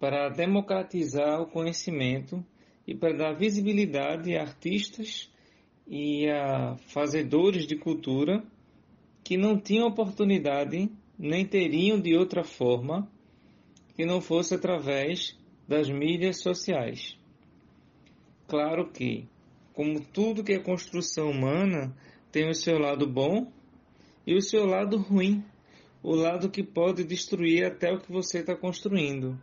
para 0.00 0.30
democratizar 0.30 1.42
o 1.42 1.46
conhecimento 1.46 2.42
e 2.86 2.94
para 2.94 3.12
dar 3.12 3.34
visibilidade 3.34 4.34
a 4.34 4.40
artistas 4.40 5.30
e 5.86 6.26
a 6.26 6.76
fazedores 6.88 7.66
de 7.66 7.76
cultura 7.76 8.42
que 9.22 9.36
não 9.36 9.60
tinham 9.60 9.86
oportunidade 9.86 10.90
nem 11.18 11.46
teriam 11.46 12.00
de 12.00 12.16
outra 12.16 12.42
forma 12.42 13.06
que 13.94 14.06
não 14.06 14.22
fosse 14.22 14.54
através 14.54 15.38
das 15.68 15.90
mídias 15.90 16.40
sociais. 16.40 17.18
Claro 18.48 18.90
que, 18.90 19.28
como 19.74 20.00
tudo 20.00 20.42
que 20.42 20.54
é 20.54 20.58
construção 20.58 21.30
humana, 21.30 21.94
tem 22.32 22.48
o 22.48 22.54
seu 22.54 22.78
lado 22.78 23.06
bom 23.06 23.52
e 24.26 24.34
o 24.34 24.40
seu 24.40 24.64
lado 24.64 24.96
ruim, 24.96 25.44
o 26.02 26.14
lado 26.14 26.48
que 26.48 26.62
pode 26.62 27.04
destruir 27.04 27.66
até 27.66 27.92
o 27.92 28.00
que 28.00 28.10
você 28.10 28.38
está 28.38 28.56
construindo. 28.56 29.38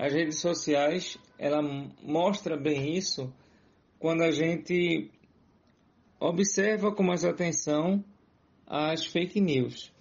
As 0.00 0.14
redes 0.14 0.38
sociais, 0.38 1.18
ela 1.38 1.60
mostra 2.02 2.56
bem 2.56 2.96
isso 2.96 3.30
quando 3.98 4.22
a 4.22 4.30
gente 4.30 5.10
observa 6.18 6.90
com 6.90 7.02
mais 7.02 7.22
atenção 7.22 8.02
as 8.66 9.04
fake 9.04 9.38
news. 9.42 9.92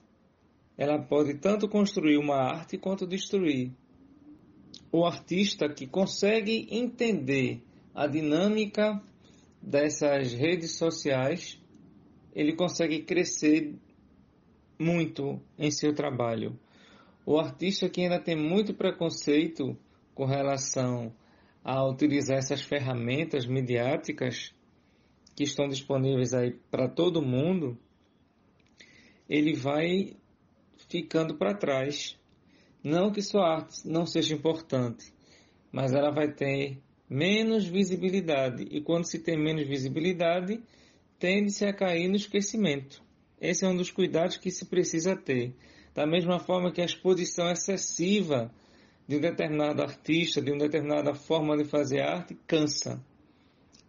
Ela 0.78 0.98
pode 0.98 1.34
tanto 1.34 1.68
construir 1.68 2.18
uma 2.18 2.38
arte 2.38 2.78
quanto 2.78 3.06
destruir. 3.06 3.74
O 4.90 5.06
artista 5.06 5.68
que 5.68 5.86
consegue 5.86 6.66
entender 6.72 7.62
a 7.94 8.08
dinâmica 8.08 9.04
dessas 9.62 10.32
redes 10.32 10.78
sociais, 10.78 11.62
ele 12.34 12.56
consegue 12.56 13.04
crescer 13.04 13.76
muito 14.80 15.42
em 15.58 15.70
seu 15.70 15.94
trabalho. 15.94 16.58
O 17.26 17.38
artista 17.38 17.90
que 17.90 18.00
ainda 18.00 18.18
tem 18.18 18.38
muito 18.38 18.74
preconceito 18.74 19.78
com 20.20 20.26
relação 20.26 21.16
a 21.64 21.82
utilizar 21.88 22.40
essas 22.40 22.62
ferramentas 22.62 23.48
midiáticas 23.48 24.54
que 25.34 25.46
estão 25.46 25.70
disponíveis 25.70 26.34
aí 26.34 26.60
para 26.70 26.90
todo 26.90 27.22
mundo, 27.22 27.80
ele 29.30 29.54
vai 29.54 30.18
ficando 30.90 31.38
para 31.38 31.56
trás. 31.56 32.20
Não 32.84 33.14
que 33.14 33.22
sua 33.22 33.48
arte 33.48 33.88
não 33.88 34.06
seja 34.06 34.36
importante, 34.36 35.06
mas 35.72 35.94
ela 35.94 36.12
vai 36.12 36.30
ter 36.30 36.80
menos 37.10 37.66
visibilidade. 37.66 38.64
E 38.64 38.82
quando 38.82 39.06
se 39.06 39.20
tem 39.20 39.42
menos 39.42 39.66
visibilidade, 39.66 40.62
tende-se 41.18 41.64
a 41.64 41.72
cair 41.72 42.10
no 42.10 42.18
esquecimento. 42.18 43.02
Esse 43.40 43.64
é 43.64 43.70
um 43.70 43.78
dos 43.78 43.90
cuidados 43.90 44.36
que 44.36 44.52
se 44.52 44.66
precisa 44.66 45.16
ter. 45.16 45.56
Da 45.96 46.06
mesma 46.06 46.40
forma 46.40 46.74
que 46.74 46.82
a 46.82 46.86
exposição 46.86 47.50
excessiva 47.50 48.52
de 49.10 49.18
um 49.18 49.20
determinado 49.20 49.82
artista, 49.82 50.40
de 50.40 50.52
uma 50.52 50.60
determinada 50.60 51.16
forma 51.16 51.58
de 51.58 51.66
fazer 51.66 52.00
arte, 52.00 52.38
cansa. 52.46 53.04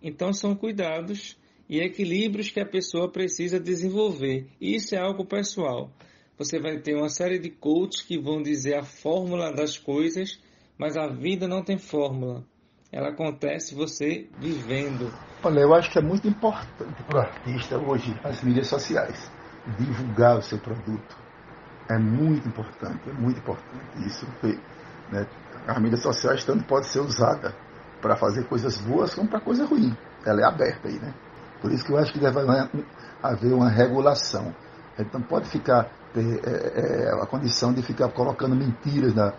Então 0.02 0.32
são 0.32 0.56
cuidados 0.56 1.36
e 1.68 1.78
equilíbrios 1.78 2.48
que 2.48 2.58
a 2.58 2.64
pessoa 2.64 3.06
precisa 3.06 3.60
desenvolver. 3.60 4.46
Isso 4.58 4.94
é 4.94 4.98
algo 4.98 5.26
pessoal. 5.26 5.90
Você 6.38 6.58
vai 6.58 6.78
ter 6.78 6.94
uma 6.94 7.10
série 7.10 7.38
de 7.38 7.50
coaches 7.50 8.00
que 8.00 8.18
vão 8.18 8.42
dizer 8.42 8.76
a 8.76 8.82
fórmula 8.82 9.52
das 9.52 9.76
coisas, 9.76 10.40
mas 10.78 10.96
a 10.96 11.08
vida 11.08 11.46
não 11.46 11.62
tem 11.62 11.76
fórmula. 11.76 12.42
Ela 12.90 13.10
acontece 13.10 13.74
você 13.74 14.26
vivendo. 14.38 15.12
Olha, 15.44 15.60
eu 15.60 15.74
acho 15.74 15.90
que 15.92 15.98
é 15.98 16.02
muito 16.02 16.26
importante 16.26 17.02
para 17.02 17.18
o 17.18 17.20
artista 17.20 17.76
hoje 17.76 18.18
as 18.24 18.42
mídias 18.42 18.68
sociais 18.68 19.30
divulgar 19.78 20.38
o 20.38 20.42
seu 20.42 20.58
produto. 20.58 21.14
É 21.90 21.98
muito 21.98 22.48
importante, 22.48 23.10
é 23.10 23.12
muito 23.12 23.38
importante. 23.38 24.06
Isso, 24.06 24.26
né, 25.10 25.26
as 25.66 25.78
mídias 25.78 26.02
sociais 26.02 26.44
tanto 26.44 26.64
pode 26.64 26.86
ser 26.86 27.00
usada 27.00 27.54
para 28.00 28.16
fazer 28.16 28.44
coisas 28.44 28.78
boas 28.78 29.14
como 29.14 29.28
para 29.28 29.40
coisa 29.40 29.64
ruim. 29.66 29.96
Ela 30.24 30.42
é 30.42 30.44
aberta 30.44 30.88
aí, 30.88 30.98
né? 30.98 31.14
Por 31.60 31.70
isso 31.70 31.84
que 31.84 31.92
eu 31.92 31.98
acho 31.98 32.12
que 32.12 32.18
deve 32.18 32.38
haver 33.22 33.52
uma 33.52 33.68
regulação. 33.68 34.54
Então 34.98 35.20
pode 35.20 35.48
ficar 35.48 35.90
ter 36.12 36.40
é, 36.44 37.08
é, 37.08 37.22
a 37.22 37.26
condição 37.26 37.72
de 37.72 37.82
ficar 37.82 38.08
colocando 38.08 38.54
mentiras 38.54 39.14
na, 39.14 39.32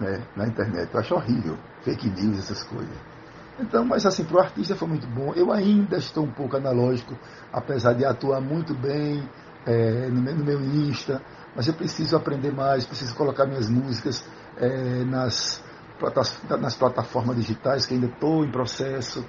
né, 0.00 0.22
na 0.36 0.46
internet. 0.46 0.92
Eu 0.92 1.00
acho 1.00 1.14
horrível, 1.14 1.56
fake 1.82 2.08
news, 2.10 2.38
essas 2.38 2.62
coisas. 2.64 2.96
Então, 3.58 3.84
mas 3.84 4.06
assim, 4.06 4.24
para 4.24 4.36
o 4.36 4.40
artista 4.40 4.74
foi 4.74 4.88
muito 4.88 5.06
bom. 5.06 5.32
Eu 5.34 5.52
ainda 5.52 5.96
estou 5.98 6.24
um 6.24 6.32
pouco 6.32 6.56
analógico, 6.56 7.14
apesar 7.52 7.92
de 7.92 8.04
atuar 8.04 8.40
muito 8.40 8.74
bem 8.74 9.28
é, 9.66 10.08
no, 10.08 10.22
meu, 10.22 10.34
no, 10.34 10.44
meu, 10.44 10.60
Insta, 10.60 11.20
mas 11.54 11.66
eu 11.68 11.74
preciso 11.74 12.16
aprender 12.16 12.52
mais, 12.52 12.86
preciso 12.86 13.14
colocar 13.14 13.44
minhas 13.46 13.68
músicas 13.68 14.24
é, 14.56 15.04
nas, 15.04 15.62
nas 16.60 16.76
plataformas 16.76 17.36
digitais, 17.36 17.86
que 17.86 17.94
ainda 17.94 18.06
estou 18.06 18.44
em 18.44 18.50
processo. 18.50 19.24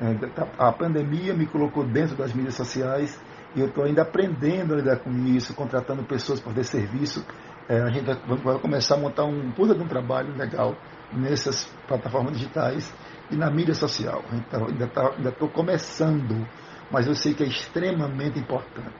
É, 0.00 0.16
a 0.58 0.72
pandemia 0.72 1.34
me 1.34 1.46
colocou 1.46 1.84
dentro 1.84 2.16
das 2.16 2.32
mídias 2.32 2.54
sociais 2.54 3.20
e 3.54 3.60
eu 3.60 3.66
estou 3.66 3.84
ainda 3.84 4.02
aprendendo 4.02 4.74
a 4.74 4.76
lidar 4.76 4.96
com 5.00 5.10
isso, 5.26 5.54
contratando 5.54 6.02
pessoas 6.04 6.40
para 6.40 6.50
fazer 6.52 6.64
serviço. 6.64 7.24
É, 7.68 7.80
a 7.80 7.90
gente 7.90 8.06
vai 8.42 8.58
começar 8.58 8.96
a 8.96 8.98
montar 8.98 9.24
um 9.24 9.52
puta 9.52 9.74
de 9.74 9.82
um 9.82 9.86
trabalho 9.86 10.34
legal 10.36 10.74
nessas 11.12 11.64
plataformas 11.86 12.32
digitais 12.32 12.92
e 13.30 13.36
na 13.36 13.50
mídia 13.50 13.74
social. 13.74 14.22
Então, 14.32 14.66
ainda 14.66 14.86
estou 15.28 15.48
tá, 15.48 15.54
começando, 15.54 16.46
mas 16.90 17.06
eu 17.06 17.14
sei 17.14 17.34
que 17.34 17.44
é 17.44 17.46
extremamente 17.46 18.38
importante, 18.38 18.94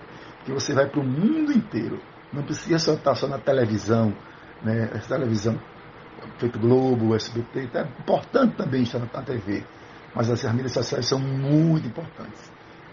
que 0.44 0.52
você 0.52 0.74
vai 0.74 0.88
para 0.88 1.00
o 1.00 1.04
mundo 1.04 1.52
inteiro. 1.52 2.00
Não 2.32 2.42
precisa 2.42 2.78
só 2.78 2.94
estar 2.94 3.14
só 3.14 3.26
na 3.26 3.38
televisão, 3.38 4.14
né? 4.64 4.90
A 4.94 4.98
televisão 4.98 5.58
feito 6.38 6.58
Globo, 6.58 7.14
SBT, 7.14 7.68
é 7.74 7.82
importante 7.82 8.56
também 8.56 8.82
estar 8.82 8.98
na 8.98 9.06
TV, 9.22 9.64
mas 10.14 10.30
as 10.30 10.42
mídias 10.52 10.72
sociais 10.72 11.06
são 11.06 11.18
muito 11.18 11.86
importantes. 11.86 12.50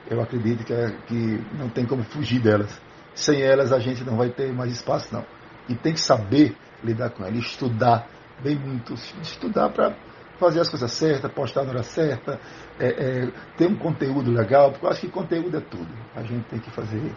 Eu 0.10 0.21
acredito 0.21 0.63
que, 0.63 0.73
é, 0.73 0.91
que 1.05 1.43
não 1.53 1.69
tem 1.69 1.86
como 1.86 2.03
fugir 2.03 2.39
delas. 2.39 2.82
Sem 3.13 3.41
elas 3.41 3.71
a 3.71 3.79
gente 3.79 4.03
não 4.03 4.17
vai 4.17 4.29
ter 4.29 4.51
mais 4.53 4.71
espaço, 4.71 5.13
não. 5.13 5.25
E 5.67 5.75
tem 5.75 5.93
que 5.93 6.01
saber 6.01 6.55
lidar 6.84 7.12
com 7.12 7.23
elas, 7.23 7.39
estudar 7.39 8.08
bem 8.41 8.55
muito, 8.55 8.93
estudar 9.21 9.69
para 9.69 9.95
fazer 10.39 10.62
as 10.62 10.69
coisas 10.69 10.91
certas, 10.91 11.32
postar 11.32 11.63
na 11.63 11.71
hora 11.71 11.84
certa, 11.84 12.39
é, 12.79 12.88
é, 12.88 13.32
ter 13.58 13.67
um 13.67 13.75
conteúdo 13.75 14.32
legal, 14.32 14.71
porque 14.71 14.86
eu 14.86 14.89
acho 14.89 15.01
que 15.01 15.10
conteúdo 15.10 15.58
é 15.58 15.62
tudo. 15.62 15.89
A 16.15 16.23
gente 16.23 16.45
tem 16.45 16.60
que 16.60 16.71
fazer. 16.71 17.13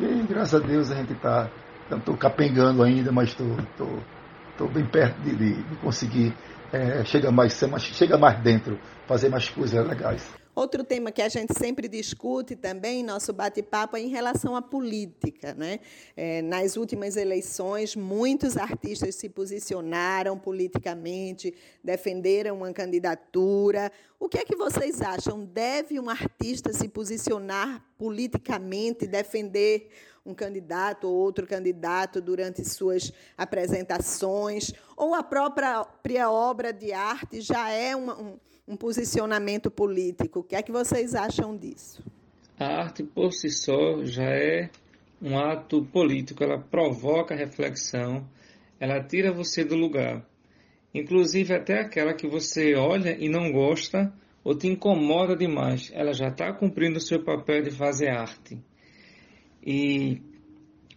E 0.00 0.26
graças 0.28 0.60
a 0.60 0.66
Deus 0.66 0.90
a 0.90 0.96
gente 0.96 1.12
está. 1.12 1.48
Estou 1.90 2.16
capengando 2.16 2.82
ainda, 2.82 3.12
mas 3.12 3.30
estou 3.30 4.68
bem 4.72 4.86
perto 4.86 5.20
de, 5.20 5.34
de, 5.36 5.76
conseguir 5.76 6.32
é, 6.72 7.04
chegar, 7.04 7.30
mais, 7.30 7.52
chegar 7.78 8.18
mais 8.18 8.40
dentro, 8.40 8.78
fazer 9.06 9.28
mais 9.28 9.48
coisas 9.48 9.86
legais. 9.86 10.43
Outro 10.54 10.84
tema 10.84 11.10
que 11.10 11.20
a 11.20 11.28
gente 11.28 11.52
sempre 11.58 11.88
discute 11.88 12.54
também 12.54 13.02
nosso 13.02 13.32
bate-papo 13.32 13.96
é 13.96 14.00
em 14.00 14.08
relação 14.08 14.54
à 14.54 14.62
política. 14.62 15.52
Né? 15.52 15.80
É, 16.16 16.42
nas 16.42 16.76
últimas 16.76 17.16
eleições, 17.16 17.96
muitos 17.96 18.56
artistas 18.56 19.16
se 19.16 19.28
posicionaram 19.28 20.38
politicamente, 20.38 21.52
defenderam 21.82 22.58
uma 22.58 22.72
candidatura. 22.72 23.90
O 24.20 24.28
que 24.28 24.38
é 24.38 24.44
que 24.44 24.54
vocês 24.54 25.02
acham? 25.02 25.44
Deve 25.44 25.98
um 25.98 26.08
artista 26.08 26.72
se 26.72 26.88
posicionar 26.88 27.84
politicamente, 27.98 29.08
defender 29.08 29.88
um 30.24 30.34
candidato 30.34 31.08
ou 31.08 31.14
outro 31.14 31.48
candidato 31.48 32.20
durante 32.20 32.64
suas 32.64 33.12
apresentações? 33.36 34.72
Ou 34.96 35.14
a 35.14 35.22
própria 35.24 36.30
obra 36.30 36.72
de 36.72 36.92
arte 36.92 37.40
já 37.40 37.70
é 37.70 37.96
uma, 37.96 38.16
um 38.20 38.38
um 38.66 38.76
posicionamento 38.76 39.70
político. 39.70 40.40
O 40.40 40.42
que 40.42 40.56
é 40.56 40.62
que 40.62 40.72
vocês 40.72 41.14
acham 41.14 41.56
disso? 41.56 42.02
A 42.58 42.82
arte 42.82 43.02
por 43.02 43.32
si 43.32 43.50
só 43.50 44.04
já 44.04 44.24
é 44.24 44.70
um 45.20 45.38
ato 45.38 45.84
político, 45.86 46.42
ela 46.42 46.58
provoca 46.58 47.34
reflexão, 47.34 48.28
ela 48.78 49.02
tira 49.02 49.32
você 49.32 49.64
do 49.64 49.74
lugar. 49.74 50.24
Inclusive 50.94 51.54
até 51.54 51.80
aquela 51.80 52.14
que 52.14 52.28
você 52.28 52.74
olha 52.74 53.16
e 53.18 53.28
não 53.28 53.50
gosta 53.50 54.12
ou 54.44 54.54
te 54.54 54.68
incomoda 54.68 55.34
demais, 55.34 55.90
ela 55.94 56.12
já 56.12 56.28
está 56.28 56.52
cumprindo 56.52 56.98
o 56.98 57.00
seu 57.00 57.22
papel 57.24 57.62
de 57.62 57.70
fazer 57.70 58.08
arte. 58.08 58.58
E 59.66 60.20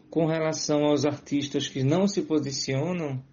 com 0.09 0.25
relação 0.25 0.83
aos 0.83 1.05
artistas 1.05 1.67
que 1.67 1.83
não 1.83 2.07
se 2.07 2.21
posicionam, 2.23 3.23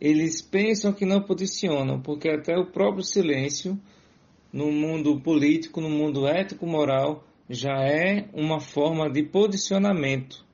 eles 0.00 0.40
pensam 0.40 0.92
que 0.92 1.04
não 1.04 1.20
posicionam, 1.22 2.00
porque 2.00 2.28
até 2.28 2.56
o 2.56 2.66
próprio 2.66 3.02
silêncio 3.02 3.78
no 4.52 4.70
mundo 4.70 5.20
político, 5.20 5.80
no 5.80 5.90
mundo 5.90 6.26
ético-moral, 6.26 7.24
já 7.48 7.82
é 7.82 8.28
uma 8.32 8.60
forma 8.60 9.10
de 9.10 9.22
posicionamento. 9.22 10.44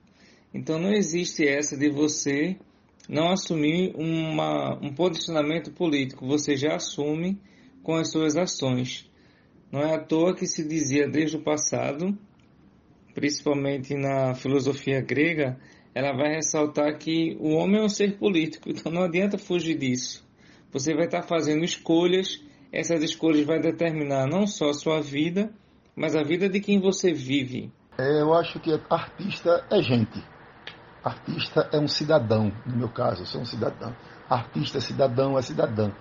Então 0.53 0.79
não 0.79 0.93
existe 0.93 1.47
essa 1.47 1.77
de 1.77 1.91
você 1.91 2.57
não 3.09 3.31
assumir 3.31 3.95
uma, 3.97 4.79
um 4.81 4.95
posicionamento 4.95 5.73
político, 5.73 6.27
você 6.27 6.57
já 6.57 6.77
assume 6.77 7.39
com 7.83 7.95
as 7.95 8.11
suas 8.11 8.37
ações. 8.37 9.11
Não 9.71 9.81
é 9.81 9.95
à 9.95 9.99
toa 9.99 10.35
que 10.35 10.47
se 10.47 10.67
dizia 10.67 11.09
desde 11.09 11.37
o 11.37 11.43
passado, 11.43 12.17
principalmente 13.15 13.95
na 13.95 14.35
filosofia 14.35 15.01
grega, 15.01 15.59
ela 15.95 16.13
vai 16.13 16.35
ressaltar 16.35 16.99
que 16.99 17.37
o 17.39 17.55
homem 17.55 17.81
é 17.81 17.85
um 17.85 17.89
ser 17.89 18.19
político, 18.19 18.69
então 18.69 18.91
não 18.91 19.03
adianta 19.05 19.39
fugir 19.39 19.79
disso. 19.79 20.25
Você 20.73 20.93
vai 20.93 21.05
estar 21.05 21.23
fazendo 21.23 21.65
escolhas, 21.65 22.43
essas 22.73 23.03
escolhas 23.03 23.47
vão 23.47 23.61
determinar 23.61 24.27
não 24.27 24.47
só 24.47 24.71
a 24.71 24.75
sua 24.75 25.01
vida, 25.01 25.53
mas 25.95 26.17
a 26.17 26.25
vida 26.25 26.49
de 26.49 26.61
quem 26.61 26.81
você 26.81 27.13
vive. 27.13 27.73
É, 27.97 28.21
eu 28.21 28.35
acho 28.35 28.59
que 28.59 28.73
artista 28.91 29.65
é 29.71 29.81
gente. 29.81 30.21
Artista 31.05 31.69
é 31.73 31.79
um 31.79 31.87
cidadão, 31.87 32.51
no 32.67 32.77
meu 32.77 32.89
caso, 32.89 33.23
eu 33.23 33.27
sou 33.27 33.43
um 33.43 33.45
cidadão. 33.45 33.95
Artista 34.29 34.79
é 34.79 34.81
cidadão, 34.81 35.39
é 35.39 35.43
cidadã. 35.43 35.93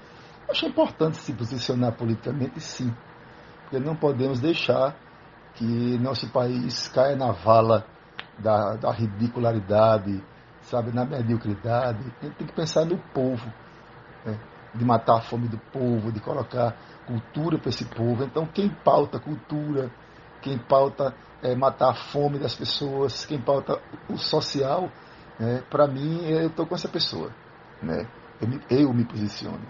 Eu 0.47 0.51
acho 0.51 0.65
importante 0.65 1.17
se 1.17 1.33
posicionar 1.33 1.95
politicamente, 1.95 2.59
sim. 2.59 2.91
Porque 3.63 3.79
não 3.79 3.95
podemos 3.95 4.39
deixar 4.39 4.97
que 5.53 5.63
nosso 5.99 6.27
país 6.31 6.87
caia 6.87 7.15
na 7.15 7.31
vala 7.31 7.85
da, 8.39 8.75
da 8.75 8.91
ridicularidade, 8.91 10.23
sabe, 10.63 10.91
na 10.91 11.05
mediocridade. 11.05 11.99
A 11.99 12.25
gente 12.25 12.35
tem 12.35 12.47
que 12.47 12.53
pensar 12.53 12.85
no 12.85 12.97
povo, 13.13 13.45
né? 14.25 14.39
de 14.73 14.83
matar 14.83 15.17
a 15.17 15.21
fome 15.21 15.47
do 15.47 15.57
povo, 15.71 16.11
de 16.11 16.19
colocar 16.19 16.75
cultura 17.05 17.57
para 17.57 17.69
esse 17.69 17.85
povo. 17.85 18.23
Então, 18.23 18.45
quem 18.47 18.69
pauta 18.69 19.19
cultura, 19.19 19.91
quem 20.41 20.57
pauta 20.57 21.13
é, 21.41 21.55
matar 21.55 21.91
a 21.91 21.93
fome 21.93 22.39
das 22.39 22.55
pessoas, 22.55 23.25
quem 23.25 23.39
pauta 23.39 23.79
o 24.09 24.17
social, 24.17 24.89
né? 25.39 25.63
para 25.69 25.87
mim, 25.87 26.25
eu 26.25 26.47
estou 26.47 26.65
com 26.65 26.75
essa 26.75 26.87
pessoa. 26.87 27.29
Né? 27.81 28.07
Eu, 28.41 28.47
me, 28.47 28.61
eu 28.69 28.93
me 28.93 29.05
posiciono. 29.05 29.61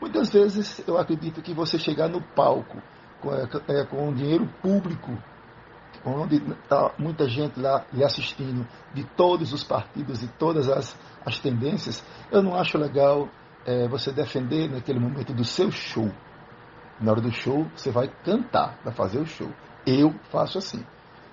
Muitas 0.00 0.30
vezes 0.30 0.82
eu 0.86 0.98
acredito 0.98 1.42
que 1.42 1.54
você 1.54 1.78
chegar 1.78 2.08
no 2.08 2.20
palco 2.20 2.80
com, 3.20 3.32
é, 3.34 3.84
com 3.84 4.12
dinheiro 4.12 4.46
público 4.62 5.12
onde 6.10 6.36
está 6.36 6.92
muita 6.98 7.28
gente 7.28 7.58
lá 7.60 7.84
lhe 7.92 8.04
assistindo, 8.04 8.66
de 8.94 9.04
todos 9.16 9.52
os 9.52 9.64
partidos 9.64 10.22
e 10.22 10.28
todas 10.28 10.68
as, 10.68 10.96
as 11.24 11.38
tendências, 11.38 12.04
eu 12.30 12.42
não 12.42 12.54
acho 12.54 12.78
legal 12.78 13.28
é, 13.66 13.88
você 13.88 14.12
defender 14.12 14.70
naquele 14.70 15.00
momento 15.00 15.34
do 15.34 15.44
seu 15.44 15.70
show. 15.70 16.10
Na 17.00 17.10
hora 17.12 17.20
do 17.20 17.32
show, 17.32 17.66
você 17.74 17.90
vai 17.90 18.08
cantar, 18.24 18.78
vai 18.84 18.94
fazer 18.94 19.18
o 19.18 19.26
show. 19.26 19.50
Eu 19.86 20.14
faço 20.30 20.58
assim. 20.58 20.84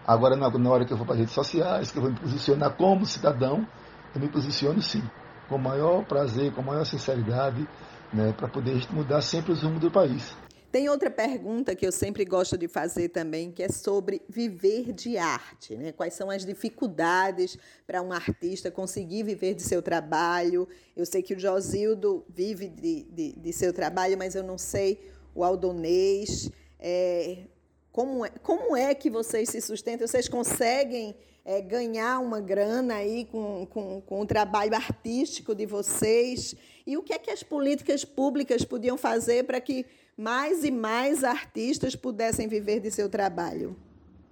Agora, 0.06 0.36
na, 0.36 0.70
hora 0.70 0.86
que 0.86 0.92
eu 0.92 0.98
vou 0.98 1.06
para 1.06 1.14
as 1.14 1.20
redes 1.20 1.34
sociais, 1.34 1.92
que 1.92 1.98
eu 1.98 2.02
vou 2.02 2.12
me 2.12 2.20
posicionar 2.20 2.76
como 2.76 3.06
cidadão, 3.06 3.66
eu 4.14 4.20
me 4.20 4.28
posiciono 4.28 4.82
sim, 4.82 5.02
com 5.48 5.58
maior 5.58 6.04
prazer, 6.04 6.52
com 6.54 6.62
maior 6.62 6.86
sinceridade, 6.86 7.66
né, 8.12 8.34
para 8.34 8.50
poder 8.50 8.86
mudar 8.92 9.22
sempre 9.22 9.54
os 9.54 9.64
rumos 9.64 9.80
do 9.80 9.90
país. 9.90 10.36
Tem 10.74 10.90
outra 10.90 11.12
pergunta 11.12 11.76
que 11.76 11.86
eu 11.86 11.92
sempre 11.92 12.26
gosto 12.26 12.58
de 12.58 12.68
fazer 12.68 13.10
também, 13.10 13.52
que 13.52 13.62
é 13.62 13.70
sobre 13.70 14.24
viver 14.28 14.92
de 14.92 15.20
arte. 15.20 15.76
Né? 15.76 15.92
Quais 15.92 16.16
são 16.16 16.32
as 16.32 16.44
dificuldades 16.44 17.60
para 17.86 18.02
um 18.02 18.12
artista 18.12 18.72
conseguir 18.72 19.22
viver 19.22 19.54
de 19.54 19.62
seu 19.62 19.84
trabalho? 19.84 20.68
Eu 20.98 21.06
sei 21.06 21.22
que 21.22 21.36
o 21.36 21.40
Josildo 21.40 22.26
vive 22.28 22.70
de, 22.70 23.04
de, 23.04 23.34
de 23.34 23.54
seu 23.54 23.72
trabalho, 23.72 24.18
mas 24.18 24.34
eu 24.34 24.42
não 24.42 24.58
sei 24.58 25.00
o 25.36 25.44
Aldonês. 25.44 26.50
É, 26.80 27.44
como, 27.92 28.26
é, 28.26 28.32
como 28.42 28.76
é 28.76 28.96
que 28.96 29.12
vocês 29.12 29.50
se 29.50 29.62
sustentam? 29.62 30.08
Vocês 30.08 30.28
conseguem 30.28 31.16
é, 31.46 31.62
ganhar 31.62 32.18
uma 32.18 32.42
grana 32.42 32.96
aí 32.96 33.26
com, 33.26 33.68
com, 33.68 34.02
com 34.02 34.22
o 34.22 34.26
trabalho 34.26 34.74
artístico 34.74 35.54
de 35.54 35.68
vocês? 35.68 36.56
E 36.84 36.98
o 36.98 37.04
que 37.04 37.14
é 37.14 37.20
que 37.20 37.30
as 37.30 37.44
políticas 37.44 38.04
públicas 38.04 38.66
podiam 38.66 38.98
fazer 38.98 39.44
para 39.44 39.62
que 39.62 39.86
mais 40.18 40.64
e 40.64 40.72
mais 40.72 41.24
artistas 41.24 41.96
pudessem 41.96 42.48
viver 42.48 42.80
de 42.80 42.92
seu 42.92 43.10
trabalho? 43.10 43.76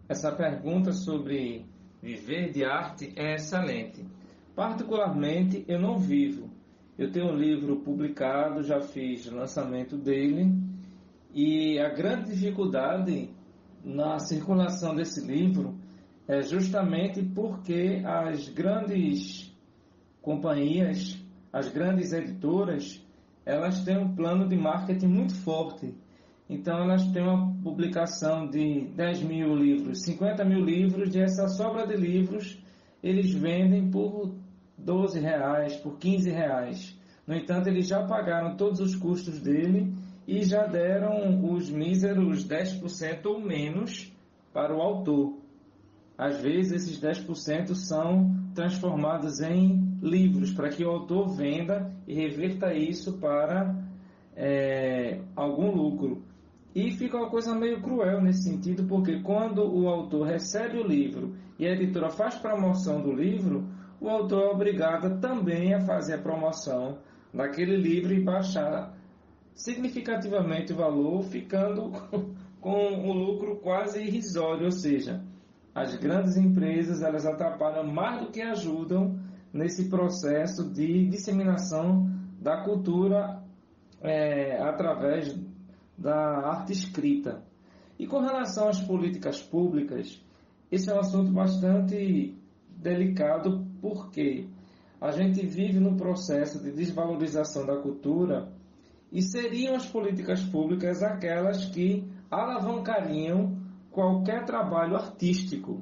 Essa 0.08 0.32
pergunta 0.32 0.92
sobre 0.92 1.66
viver 2.02 2.52
de 2.52 2.64
arte 2.64 3.14
é 3.16 3.36
excelente. 3.36 4.06
Particularmente, 4.56 5.64
eu 5.68 5.80
não 5.80 5.98
vivo. 5.98 6.50
Eu 6.98 7.12
tenho 7.12 7.28
um 7.28 7.36
livro 7.36 7.78
publicado, 7.78 8.64
já 8.64 8.82
fiz 8.82 9.26
lançamento 9.26 9.98
dele, 9.98 10.54
e 11.34 11.80
a 11.80 11.90
grande 11.90 12.32
dificuldade 12.32 13.30
na 13.84 14.20
circulação 14.20 14.94
desse 14.94 15.26
livro 15.26 15.76
é 16.28 16.42
justamente 16.42 17.24
porque 17.24 18.02
as 18.06 18.50
grandes 18.50 19.52
companhias, 20.22 21.18
as 21.52 21.70
grandes 21.70 22.14
editoras, 22.14 23.04
elas 23.46 23.84
têm 23.84 23.98
um 23.98 24.16
plano 24.16 24.48
de 24.48 24.56
marketing 24.56 25.08
muito 25.08 25.36
forte. 25.36 25.94
Então, 26.50 26.80
elas 26.80 27.06
têm 27.12 27.24
uma 27.24 27.54
publicação 27.64 28.50
de 28.50 28.82
10 28.96 29.24
mil 29.24 29.56
livros, 29.56 30.04
50 30.04 30.44
mil 30.44 30.60
livros, 30.60 31.16
e 31.16 31.20
essa 31.20 31.48
sobra 31.48 31.88
de 31.88 31.96
livros 31.96 32.62
eles 33.02 33.32
vendem 33.34 33.90
por 33.90 34.36
12 34.78 35.20
reais, 35.20 35.76
por 35.78 35.98
15 35.98 36.30
reais. 36.30 37.00
No 37.26 37.36
entanto, 37.36 37.68
eles 37.68 37.88
já 37.88 38.04
pagaram 38.06 38.56
todos 38.56 38.80
os 38.80 38.96
custos 38.96 39.40
dele 39.40 39.94
e 40.28 40.44
já 40.44 40.66
deram 40.66 41.44
os 41.52 41.70
míseros 41.70 42.48
10% 42.48 43.26
ou 43.26 43.40
menos 43.40 44.12
para 44.54 44.76
o 44.76 44.82
autor. 44.82 45.38
Às 46.18 46.40
vezes, 46.42 46.74
esses 46.74 47.00
10% 47.00 47.74
são 47.74 48.30
transformados 48.54 49.40
em 49.40 49.91
livros 50.02 50.52
para 50.52 50.70
que 50.70 50.84
o 50.84 50.90
autor 50.90 51.30
venda 51.30 51.94
e 52.08 52.14
reverta 52.14 52.74
isso 52.74 53.20
para 53.20 53.76
é, 54.36 55.22
algum 55.36 55.72
lucro. 55.72 56.24
E 56.74 56.92
fica 56.92 57.18
uma 57.18 57.30
coisa 57.30 57.54
meio 57.54 57.82
cruel 57.82 58.22
nesse 58.22 58.44
sentido, 58.44 58.86
porque 58.86 59.20
quando 59.22 59.62
o 59.62 59.88
autor 59.88 60.26
recebe 60.26 60.78
o 60.78 60.88
livro 60.88 61.36
e 61.60 61.68
a 61.68 61.74
editora 61.74 62.10
faz 62.10 62.36
promoção 62.36 63.02
do 63.02 63.14
livro, 63.14 63.68
o 64.00 64.10
autor 64.10 64.44
é 64.44 64.50
obrigado 64.50 65.20
também 65.20 65.74
a 65.74 65.82
fazer 65.82 66.16
a 66.16 66.22
promoção 66.22 66.98
daquele 67.34 67.76
livro 67.76 68.14
e 68.14 68.24
baixar 68.24 68.98
significativamente 69.54 70.74
o 70.74 70.78
valor, 70.78 71.24
ficando 71.24 71.92
com 72.60 73.10
o 73.10 73.14
lucro 73.14 73.58
quase 73.58 74.02
irrisório, 74.02 74.66
ou 74.66 74.72
seja, 74.72 75.22
as 75.76 75.96
grandes 75.96 76.38
empresas 76.38 77.02
elas 77.02 77.26
atrapalham 77.26 77.86
mais 77.86 78.22
do 78.22 78.32
que 78.32 78.42
ajudam 78.42 79.20
nesse 79.54 79.90
processo 79.90 80.70
de 80.72 81.08
disseminação 81.08 82.10
da 82.40 82.64
cultura 82.64 83.44
é, 84.02 84.62
através 84.62 85.38
da 85.98 86.50
arte 86.50 86.72
escrita. 86.72 87.44
E 88.00 88.08
com 88.08 88.20
relação 88.20 88.68
às 88.68 88.82
políticas 88.82 89.42
públicas, 89.42 90.24
esse 90.72 90.90
é 90.90 90.94
um 90.94 91.00
assunto 91.00 91.32
bastante 91.32 92.36
delicado 92.70 93.68
porque 93.82 94.48
a 95.00 95.12
gente 95.12 95.46
vive 95.46 95.80
no 95.80 95.96
processo 95.96 96.62
de 96.64 96.72
desvalorização 96.72 97.66
da 97.66 97.78
cultura 97.78 98.52
e 99.12 99.22
seriam 99.22 99.76
as 99.76 99.86
políticas 99.86 100.44
públicas 100.44 101.04
aquelas 101.04 101.66
que 101.66 102.04
alavancariam 102.30 103.58
qualquer 103.92 104.46
trabalho 104.46 104.96
artístico. 104.96 105.82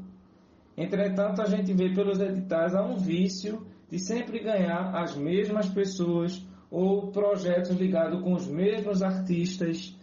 Entretanto, 0.79 1.41
a 1.41 1.45
gente 1.45 1.73
vê 1.73 1.93
pelos 1.93 2.21
editais 2.21 2.73
há 2.73 2.81
um 2.81 2.95
vício 2.95 3.67
de 3.91 3.99
sempre 3.99 4.39
ganhar 4.39 4.95
as 4.95 5.13
mesmas 5.17 5.67
pessoas 5.67 6.41
ou 6.71 7.11
projetos 7.11 7.75
ligados 7.75 8.23
com 8.23 8.33
os 8.33 8.47
mesmos 8.47 9.01
artistas 9.01 9.93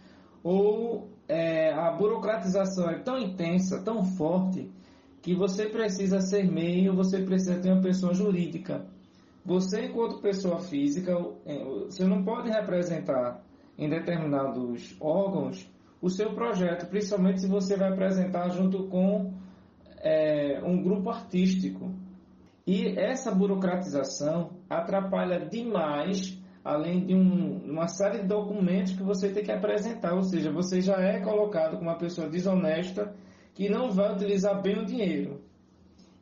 ou 0.43 1.09
é, 1.27 1.73
a 1.73 1.89
burocratização 1.93 2.91
é 2.91 2.99
tão 2.99 3.17
intensa, 3.17 3.81
tão 3.83 4.03
forte, 4.03 4.71
que 5.19 5.33
você 5.33 5.65
precisa 5.67 6.21
ser 6.21 6.43
meio, 6.43 6.95
você 6.95 7.23
precisa 7.23 7.59
ter 7.59 7.71
uma 7.71 7.81
pessoa 7.81 8.13
jurídica. 8.13 8.85
Você, 9.43 9.85
enquanto 9.85 10.21
pessoa 10.21 10.59
física, 10.59 11.11
é, 11.47 11.63
você 11.85 12.05
não 12.05 12.23
pode 12.23 12.51
representar 12.51 13.43
em 13.75 13.89
determinados 13.89 14.95
órgãos 15.01 15.67
o 15.99 16.09
seu 16.09 16.35
projeto, 16.35 16.87
principalmente 16.87 17.41
se 17.41 17.47
você 17.47 17.75
vai 17.75 17.89
apresentar 17.91 18.49
junto 18.49 18.87
com 18.89 19.33
é, 19.97 20.61
um 20.63 20.81
grupo 20.81 21.09
artístico. 21.09 21.93
E 22.65 22.99
essa 22.99 23.31
burocratização 23.31 24.51
atrapalha 24.69 25.39
demais, 25.39 26.37
além 26.63 27.05
de 27.05 27.15
um, 27.15 27.71
uma 27.71 27.87
série 27.87 28.19
de 28.19 28.27
documentos 28.27 28.93
que 28.93 29.03
você 29.03 29.29
tem 29.29 29.43
que 29.43 29.51
apresentar, 29.51 30.13
ou 30.13 30.23
seja, 30.23 30.51
você 30.51 30.81
já 30.81 30.97
é 30.97 31.21
colocado 31.21 31.77
como 31.77 31.89
uma 31.89 31.97
pessoa 31.97 32.27
desonesta 32.29 33.15
que 33.53 33.69
não 33.69 33.89
vai 33.89 34.13
utilizar 34.13 34.61
bem 34.61 34.79
o 34.79 34.85
dinheiro. 34.85 35.41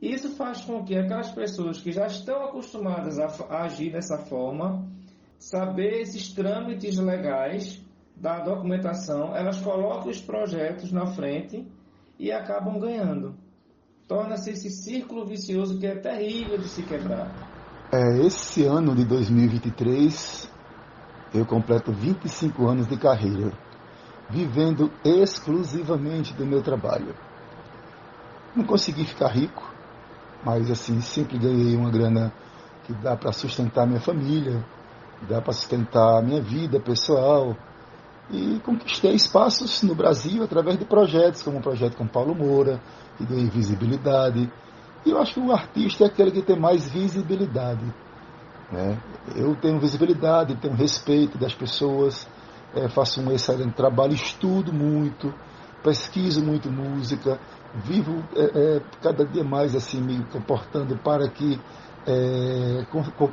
Isso 0.00 0.36
faz 0.36 0.60
com 0.60 0.84
que 0.84 0.96
aquelas 0.96 1.32
pessoas 1.32 1.80
que 1.80 1.90
já 1.90 2.06
estão 2.06 2.44
acostumadas 2.44 3.18
a, 3.18 3.62
agir 3.62 3.90
dessa 3.90 4.18
forma, 4.18 4.86
saber 5.38 6.00
esses 6.00 6.32
trâmites 6.32 6.98
legais 6.98 7.82
da 8.14 8.40
documentação, 8.40 9.34
elas 9.34 9.60
colocam 9.60 10.10
os 10.10 10.20
projetos 10.20 10.92
na 10.92 11.06
frente 11.06 11.66
e 12.18 12.30
acabam 12.30 12.78
ganhando. 12.78 13.36
Torna-se 14.08 14.50
esse 14.50 14.70
círculo 14.70 15.26
vicioso 15.26 15.78
que 15.80 15.86
é 15.86 15.96
terrível 15.96 16.56
de 16.58 16.68
se 16.68 16.82
quebrar. 16.84 17.28
É, 17.92 18.24
esse 18.24 18.64
ano 18.64 18.94
de 18.94 19.04
2023, 19.04 20.48
eu 21.34 21.44
completo 21.44 21.92
25 21.92 22.68
anos 22.68 22.86
de 22.86 22.96
carreira, 22.96 23.52
vivendo 24.30 24.92
exclusivamente 25.04 26.32
do 26.34 26.46
meu 26.46 26.62
trabalho. 26.62 27.16
Não 28.54 28.64
consegui 28.64 29.04
ficar 29.04 29.28
rico, 29.28 29.74
mas 30.44 30.70
assim, 30.70 31.00
sempre 31.00 31.36
ganhei 31.36 31.74
uma 31.74 31.90
grana 31.90 32.32
que 32.84 32.92
dá 32.92 33.16
para 33.16 33.32
sustentar 33.32 33.88
minha 33.88 34.00
família, 34.00 34.64
dá 35.28 35.42
para 35.42 35.52
sustentar 35.52 36.22
minha 36.22 36.40
vida 36.40 36.78
pessoal. 36.78 37.56
E 38.30 38.60
conquistei 38.64 39.14
espaços 39.14 39.82
no 39.82 39.94
Brasil 39.94 40.42
através 40.42 40.78
de 40.78 40.84
projetos, 40.84 41.42
como 41.42 41.58
o 41.58 41.62
projeto 41.62 41.96
com 41.96 42.06
Paulo 42.06 42.34
Moura, 42.34 42.80
que 43.16 43.24
deu 43.24 43.38
visibilidade. 43.50 44.50
E 45.04 45.10
eu 45.10 45.18
acho 45.20 45.34
que 45.34 45.40
o 45.40 45.52
artista 45.52 46.04
é 46.04 46.06
aquele 46.06 46.30
que 46.30 46.42
tem 46.42 46.58
mais 46.58 46.88
visibilidade. 46.88 47.84
Né? 48.70 48.98
Eu 49.34 49.54
tenho 49.56 49.78
visibilidade, 49.78 50.56
tenho 50.56 50.74
respeito 50.74 51.38
das 51.38 51.54
pessoas, 51.54 52.28
é, 52.74 52.88
faço 52.88 53.20
um 53.20 53.30
excelente 53.32 53.74
trabalho, 53.74 54.12
estudo 54.12 54.72
muito, 54.72 55.32
pesquiso 55.82 56.44
muito 56.44 56.70
música, 56.70 57.38
vivo 57.74 58.22
é, 58.34 58.44
é, 58.76 58.82
cada 59.02 59.24
dia 59.24 59.44
mais 59.44 59.74
assim 59.74 60.00
me 60.00 60.24
comportando 60.24 60.96
para 60.98 61.28
que, 61.28 61.60
é, 62.06 62.84
com, 62.90 63.02
com, 63.12 63.30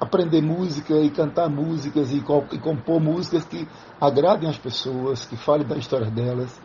aprender 0.00 0.40
música 0.42 0.94
e 0.94 1.10
cantar 1.10 1.48
músicas 1.48 2.12
e, 2.12 2.18
e, 2.18 2.58
compor 2.58 3.00
músicas 3.00 3.44
que 3.44 3.68
agradem 4.00 4.48
as 4.48 4.58
pessoas, 4.58 5.24
que 5.24 5.36
falem 5.36 5.66
da 5.66 5.76
história 5.76 6.10
delas, 6.10 6.60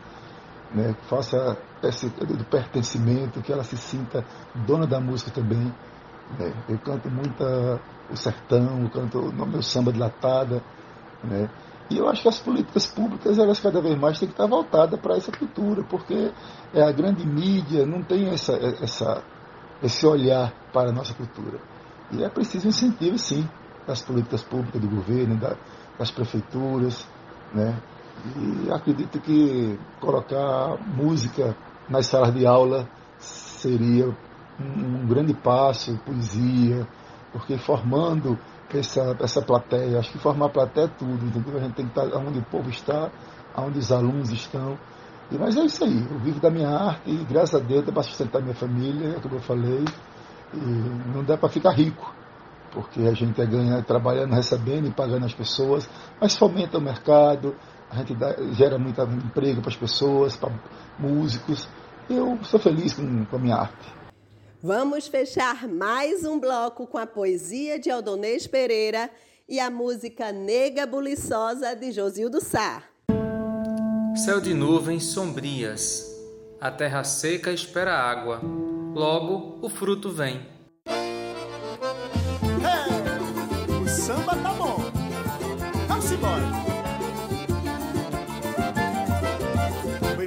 né, 0.74 0.94
faça 1.08 1.56
esse 1.82 2.08
do 2.08 2.44
pertencimento, 2.44 3.40
que 3.40 3.52
ela 3.52 3.62
se 3.62 3.76
sinta 3.76 4.24
dona 4.66 4.86
da 4.86 5.00
música 5.00 5.30
também. 5.30 5.72
Né. 6.38 6.52
Eu 6.68 6.78
canto 6.78 7.08
muito 7.10 7.42
o 8.10 8.16
sertão, 8.16 8.82
eu 8.82 8.90
canto 8.90 9.18
o 9.18 9.46
meu 9.46 9.62
samba 9.62 9.92
de 9.92 9.98
latada, 9.98 10.62
né, 11.22 11.48
e 11.90 11.98
eu 11.98 12.08
acho 12.08 12.22
que 12.22 12.28
as 12.28 12.38
políticas 12.38 12.86
públicas, 12.86 13.38
elas 13.38 13.60
cada 13.60 13.80
vez 13.80 13.98
mais 13.98 14.18
têm 14.18 14.28
que 14.28 14.34
estar 14.34 14.46
voltadas 14.46 14.98
para 14.98 15.16
essa 15.16 15.30
cultura, 15.30 15.84
porque 15.84 16.32
é 16.72 16.82
a 16.82 16.90
grande 16.90 17.26
mídia 17.26 17.84
não 17.84 18.02
tem 18.02 18.28
essa, 18.28 18.54
essa, 18.82 19.22
esse 19.82 20.06
olhar 20.06 20.52
para 20.72 20.88
a 20.88 20.92
nossa 20.92 21.12
cultura. 21.12 21.58
E 22.10 22.24
é 22.24 22.28
preciso 22.28 22.68
incentivo, 22.68 23.18
sim, 23.18 23.46
das 23.86 24.02
políticas 24.02 24.42
públicas 24.42 24.80
do 24.80 24.88
governo, 24.88 25.36
da, 25.36 25.56
das 25.98 26.10
prefeituras, 26.10 27.06
né? 27.52 27.76
E 28.36 28.70
acredito 28.72 29.20
que 29.20 29.78
colocar 30.00 30.78
música 30.86 31.56
nas 31.88 32.06
salas 32.06 32.32
de 32.34 32.46
aula 32.46 32.88
seria 33.18 34.16
um, 34.58 35.06
grande 35.06 35.34
passo, 35.34 35.98
poesia, 36.04 36.86
porque 37.32 37.58
formando 37.58 38.38
essa, 38.72 39.16
essa 39.20 39.42
plateia. 39.42 39.98
Acho 39.98 40.12
que 40.12 40.18
formar 40.18 40.48
plateia 40.48 40.86
é 40.86 40.88
tudo, 40.88 41.26
entendeu? 41.26 41.56
A 41.56 41.60
gente 41.60 41.74
tem 41.74 41.86
que 41.86 41.98
estar 41.98 42.16
onde 42.18 42.38
o 42.38 42.44
povo 42.44 42.70
está, 42.70 43.10
onde 43.56 43.78
os 43.78 43.92
alunos 43.92 44.30
estão. 44.30 44.78
E, 45.30 45.36
mas 45.36 45.56
é 45.56 45.64
isso 45.64 45.84
aí, 45.84 46.06
eu 46.10 46.18
vivo 46.18 46.40
da 46.40 46.50
minha 46.50 46.68
arte 46.68 47.10
e 47.10 47.24
graças 47.24 47.54
a 47.54 47.64
Deus 47.64 47.84
dá 47.84 47.92
para 47.92 48.02
sustentar 48.02 48.42
minha 48.42 48.54
família, 48.54 49.16
é 49.16 49.20
como 49.20 49.36
eu 49.36 49.40
falei. 49.40 49.84
E 50.52 51.12
não 51.14 51.24
dá 51.24 51.36
para 51.36 51.48
ficar 51.48 51.72
rico, 51.72 52.14
porque 52.70 53.00
a 53.02 53.12
gente 53.12 53.40
é 53.40 53.46
ganhar 53.46 53.82
trabalhando, 53.84 54.34
recebendo 54.34 54.86
e 54.86 54.90
pagando 54.90 55.24
as 55.24 55.34
pessoas, 55.34 55.88
mas 56.20 56.36
fomenta 56.36 56.78
o 56.78 56.80
mercado, 56.80 57.56
a 57.94 57.98
gente 57.98 58.14
dá, 58.14 58.34
gera 58.52 58.78
muito 58.78 59.00
emprego 59.02 59.60
para 59.60 59.70
as 59.70 59.76
pessoas, 59.76 60.36
para 60.36 60.52
músicos. 60.98 61.68
Eu 62.10 62.38
sou 62.42 62.58
feliz 62.58 62.92
com, 62.92 63.24
com 63.26 63.36
a 63.36 63.38
minha 63.38 63.56
arte. 63.56 63.92
Vamos 64.62 65.06
fechar 65.06 65.68
mais 65.68 66.24
um 66.24 66.40
bloco 66.40 66.86
com 66.86 66.98
a 66.98 67.06
poesia 67.06 67.78
de 67.78 67.90
Aldonês 67.90 68.46
Pereira 68.46 69.10
e 69.48 69.60
a 69.60 69.70
música 69.70 70.32
Nega 70.32 70.86
Buliçosa 70.86 71.74
de 71.76 71.92
Josildo 71.92 72.40
Sá. 72.40 72.82
Céu 74.16 74.40
de 74.40 74.54
nuvens 74.54 75.04
sombrias, 75.04 76.06
a 76.60 76.70
terra 76.70 77.04
seca 77.04 77.52
espera 77.52 77.92
água, 77.92 78.40
logo 78.94 79.58
o 79.60 79.68
fruto 79.68 80.10
vem. 80.10 80.53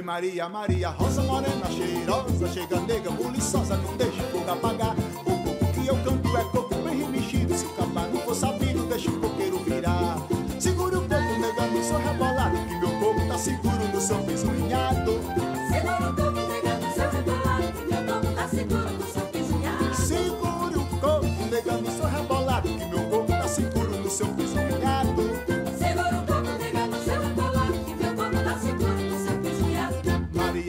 Maria, 0.08 0.48
Maria, 0.48 0.88
rosa 0.88 1.20
morena, 1.20 1.66
cheirosa, 1.66 2.48
chega 2.48 2.80
nega, 2.80 3.10
buliçosa, 3.10 3.76
não 3.76 3.94
deixa 3.94 4.22
o 4.22 4.30
fogo 4.30 4.50
apagar. 4.50 4.96
O 4.96 5.22
coco 5.22 5.72
que 5.74 5.86
eu 5.86 5.96
canto 6.02 6.34
é 6.34 6.44
coco 6.44 6.74
bem 6.76 7.00
remexido, 7.00 7.54
se 7.54 7.66
o 7.66 7.68
capa 7.74 8.08
não 8.08 8.18
for 8.22 8.34
sabido, 8.34 8.67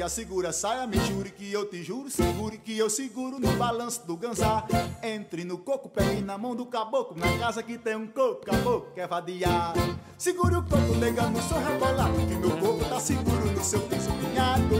segura 0.10 0.52
saia, 0.52 0.88
me 0.88 0.98
jure 1.06 1.30
que 1.30 1.52
eu 1.54 1.70
te 1.70 1.84
juro, 1.84 2.10
segure 2.10 2.58
que 2.58 2.76
eu 2.76 2.90
seguro 2.90 3.40
no 3.40 3.52
balanço 3.54 4.06
do 4.08 4.18
ganzá. 4.18 4.66
Entre 5.04 5.46
no 5.46 5.58
coco, 5.60 5.88
pegue 5.88 6.22
na 6.22 6.38
mão 6.38 6.56
do 6.56 6.66
caboclo, 6.66 7.18
na 7.18 7.38
casa 7.38 7.62
que 7.62 7.78
tem 7.78 7.96
um 7.96 8.08
coco, 8.08 8.44
caboclo 8.44 8.88
quer 8.96 9.08
vadiar. 9.08 9.74
Segure 10.18 10.56
o 10.56 10.64
coco, 10.64 10.96
nega, 10.96 11.28
no 11.28 11.42
seu 11.44 11.58
rebolado, 11.60 12.14
que 12.28 12.36
meu 12.36 12.58
coco 12.58 12.86
tá 12.86 13.00
seguro 13.00 13.52
no 13.52 13.64
seu 13.64 13.82
piso 13.82 14.10
linhado. 14.10 14.76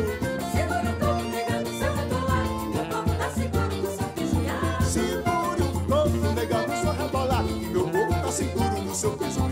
Segura 0.52 0.90
o 0.90 1.00
coco, 1.00 1.30
nega, 1.30 1.62
no 1.62 1.78
seu 1.78 1.94
rebolado, 1.94 2.50
que 2.60 2.68
meu 2.68 2.86
coco 2.86 3.18
tá 3.18 3.30
seguro 3.30 3.76
no 3.76 3.92
seu 3.96 4.08
pisinhado. 4.10 4.86
Segure 4.86 5.62
o 5.62 5.88
coco, 5.88 6.34
nega, 6.34 6.68
no 6.68 6.82
seu 6.82 6.92
rebolado, 6.92 7.48
que 7.48 7.66
meu 7.68 7.84
coco 7.84 8.22
tá 8.22 8.32
seguro 8.32 8.82
no 8.82 8.96
seu 8.96 9.12
piso 9.12 9.40
linhado. 9.40 9.49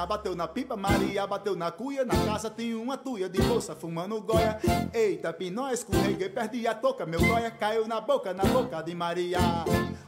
Rosinha 0.00 0.06
bateu 0.06 0.34
na 0.34 0.48
pipa, 0.48 0.76
Maria 0.76 1.26
bateu 1.26 1.54
na 1.54 1.70
cuia. 1.70 2.04
Na 2.04 2.14
casa 2.24 2.50
tinha 2.50 2.78
uma 2.78 2.96
tuia 2.96 3.28
de 3.28 3.42
moça 3.42 3.74
fumando 3.74 4.20
goia. 4.20 4.58
Eita, 4.92 5.32
pinó, 5.32 5.70
escorreguei, 5.70 6.28
perdi 6.28 6.66
a 6.66 6.74
toca. 6.74 7.04
Meu 7.04 7.20
goia 7.20 7.50
caiu 7.50 7.86
na 7.86 8.00
boca, 8.00 8.32
na 8.32 8.44
boca 8.44 8.82
de 8.82 8.94
Maria. 8.94 9.38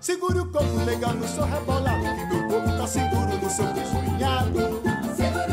Segure 0.00 0.38
o 0.38 0.50
coco, 0.50 0.78
nega, 0.87 1.09
no 1.09 1.28
seu 1.28 1.44
rebolado. 1.44 2.02
Que 2.02 2.26
meu 2.26 2.48
coco 2.48 2.76
tá 2.78 2.87
seguro 2.87 3.37
no 3.42 3.50
seu 3.50 3.66
pisunhado. 3.66 4.61
Segura 5.16 5.52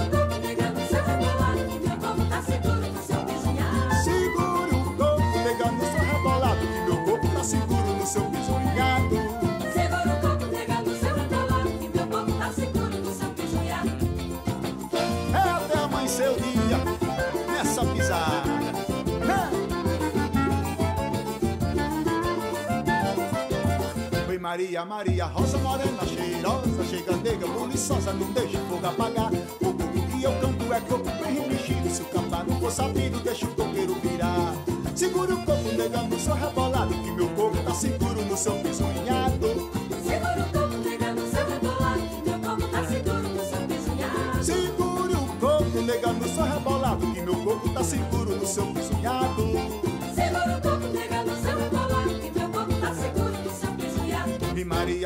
Maria, 24.40 24.86
Maria, 24.86 25.26
rosa 25.26 25.58
morena, 25.58 26.06
cheirosa, 26.06 26.86
chega 26.86 27.18
nega, 27.18 27.46
buliçosa, 27.46 28.14
não 28.14 28.32
deixa 28.32 28.58
o 28.58 28.66
fogo 28.68 28.88
apagar. 28.88 29.34
O 29.34 29.66
coco 29.66 29.84
que 29.84 30.24
eu 30.24 30.32
canto 30.40 30.74
é 30.74 30.80
coco 30.80 31.10
bem 31.22 31.42
remexido, 31.42 31.90
se 31.90 32.02
o 32.02 32.06
capa 32.06 32.46
não 32.48 32.58
for 32.58 32.72
sabido, 32.72 33.20
deixa 33.20 33.46
o 33.46 33.50
coqueiro 33.50 33.96
virar. 33.96 34.54
Segura 34.96 35.36
o 35.36 35.46
coco, 35.46 35.76
nega, 35.78 36.02
no 36.04 36.18
seu 36.18 36.34
rebolado, 36.36 36.94
que 36.94 37.12
meu 37.12 37.28
coco 37.32 37.58
tá 37.58 37.74
seguro 37.74 38.26
no 38.26 38.38
seu 38.38 38.54
piso 38.54 38.84
linhado. 38.86 39.72
Segura 40.08 40.42
o 40.42 40.54
coco, 40.54 40.78
nega, 40.78 41.14
no 41.14 41.28
seu 41.28 41.50
rebolado, 41.50 42.02
que 42.02 42.30
meu 42.30 42.40
coco 42.40 42.68
tá 42.70 42.84
seguro 42.86 43.30
no 43.30 43.44
seu. 43.44 44.44
Segure 44.44 45.14
o 45.16 45.28
coco, 45.40 45.82
nega, 45.82 46.14
no 46.14 46.28
seu 46.30 46.44
rebolado, 46.46 47.14
que 47.14 47.22
meu 47.22 47.36
coco 47.44 47.70
tá 47.70 47.84
seguro 47.84 48.36
no 48.36 48.48
seu 48.48 48.66
pisunhado. 48.68 49.89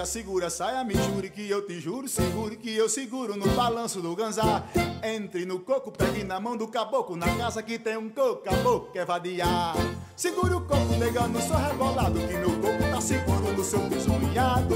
Maria, 0.04 0.06
segura 0.06 0.48
a 0.48 0.50
saia, 0.50 0.84
me 0.84 0.96
jure 0.96 1.30
que 1.30 1.50
eu 1.50 1.66
te 1.66 1.80
juro, 1.80 2.08
segure 2.10 2.58
que 2.58 2.76
eu 2.76 2.90
seguro 2.90 3.38
no 3.38 3.48
balanço 3.56 4.02
do 4.02 4.14
ganzá. 4.16 4.64
Entre 5.02 5.46
no 5.46 5.60
coco, 5.60 5.92
pegue 5.92 6.24
na 6.24 6.40
mão 6.40 6.58
do 6.58 6.68
caboclo, 6.68 7.16
na 7.16 7.34
casa 7.38 7.64
que 7.64 7.80
tem 7.80 7.98
um 7.98 8.10
coco, 8.10 8.44
caboclo 8.44 8.92
quer 8.92 9.06
vadiar. 9.06 9.76
Segure 10.16 10.54
o 10.54 10.62
coco, 10.62 10.94
nega, 11.00 11.28
no 11.28 11.42
seu 11.42 11.56
rebolado, 11.56 12.20
que 12.20 12.34
meu 12.34 12.52
coco 12.60 12.92
tá 12.92 13.02
seguro 13.02 13.54
no 13.54 13.64
seu 13.64 13.80
pisunhado. 13.82 14.76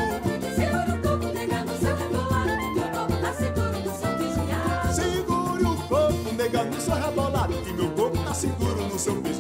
Segura 0.56 0.94
o 0.94 1.02
coco, 1.02 1.34
nega, 1.34 1.64
no 1.66 1.78
seu 1.78 1.96
rebolado, 1.96 2.58
que 2.58 2.70
meu 2.74 2.90
coco 2.92 3.22
tá 3.22 3.34
seguro 3.34 3.80
no 3.84 3.92
seu. 4.00 4.94
Segure 4.94 5.64
o 5.64 5.76
coco, 5.88 6.34
nega, 6.36 6.64
no 6.64 6.82
seu 6.82 6.96
rebolado, 6.96 7.54
que 7.54 7.74
meu 7.74 7.92
coco 7.92 8.18
tá 8.24 8.34
seguro 8.34 8.82
no 8.88 9.00
seu. 9.00 9.37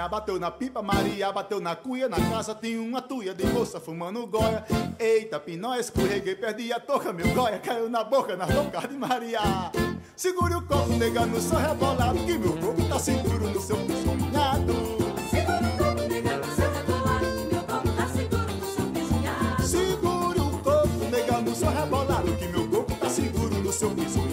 Rosinha 0.00 0.08
bateu 0.08 0.40
na 0.40 0.50
pipa, 0.50 0.82
Maria 0.82 1.30
bateu 1.30 1.60
na 1.60 1.76
cuia. 1.76 2.08
Na 2.08 2.16
casa 2.16 2.54
tinha 2.54 2.80
uma 2.80 3.02
tuia 3.02 3.34
de 3.34 3.44
moça 3.46 3.78
fumando 3.78 4.26
goia. 4.26 4.64
Eita, 4.98 5.38
pinó, 5.38 5.74
escorreguei, 5.74 6.34
perdi 6.34 6.72
a 6.72 6.80
toca. 6.80 7.12
Meu 7.12 7.34
goia 7.34 7.58
caiu 7.58 7.88
na 7.88 8.02
boca, 8.02 8.34
na 8.36 8.46
boca 8.46 8.88
de 8.88 8.96
Maria. 8.96 9.40
Segure 10.16 10.54
o 10.54 10.62
coco, 10.62 10.92
nega, 10.94 11.26
no 11.26 11.40
seu 11.40 11.58
rebolado. 11.58 12.18
Que 12.18 12.38
meu 12.38 12.56
coco 12.56 12.88
tá 12.88 12.98
seguro 12.98 13.50
no 13.50 13.60
seu 13.60 13.76
pisunhado. 13.76 14.72
Segura 15.30 15.68
o 15.68 15.78
coco, 15.78 16.08
nega, 16.08 16.36
no 16.36 16.54
seu 16.54 16.72
rebolado, 16.72 17.26
que 17.36 17.54
meu 17.54 17.62
coco 17.64 17.88
tá 17.96 18.06
seguro 18.08 18.52
no 18.52 18.66
seu 18.66 18.86
pisinhado. 18.86 19.62
Segure 19.62 20.40
o 20.40 20.58
coco, 20.62 21.10
nega, 21.10 21.40
no 21.42 21.54
seu 21.54 21.70
rebolado. 21.70 22.36
Que 22.36 22.48
meu 22.48 22.68
coco 22.68 22.94
tá 22.94 23.08
seguro 23.10 23.54
no 23.54 23.72
seu 23.72 23.90
pisunhado. 23.90 24.29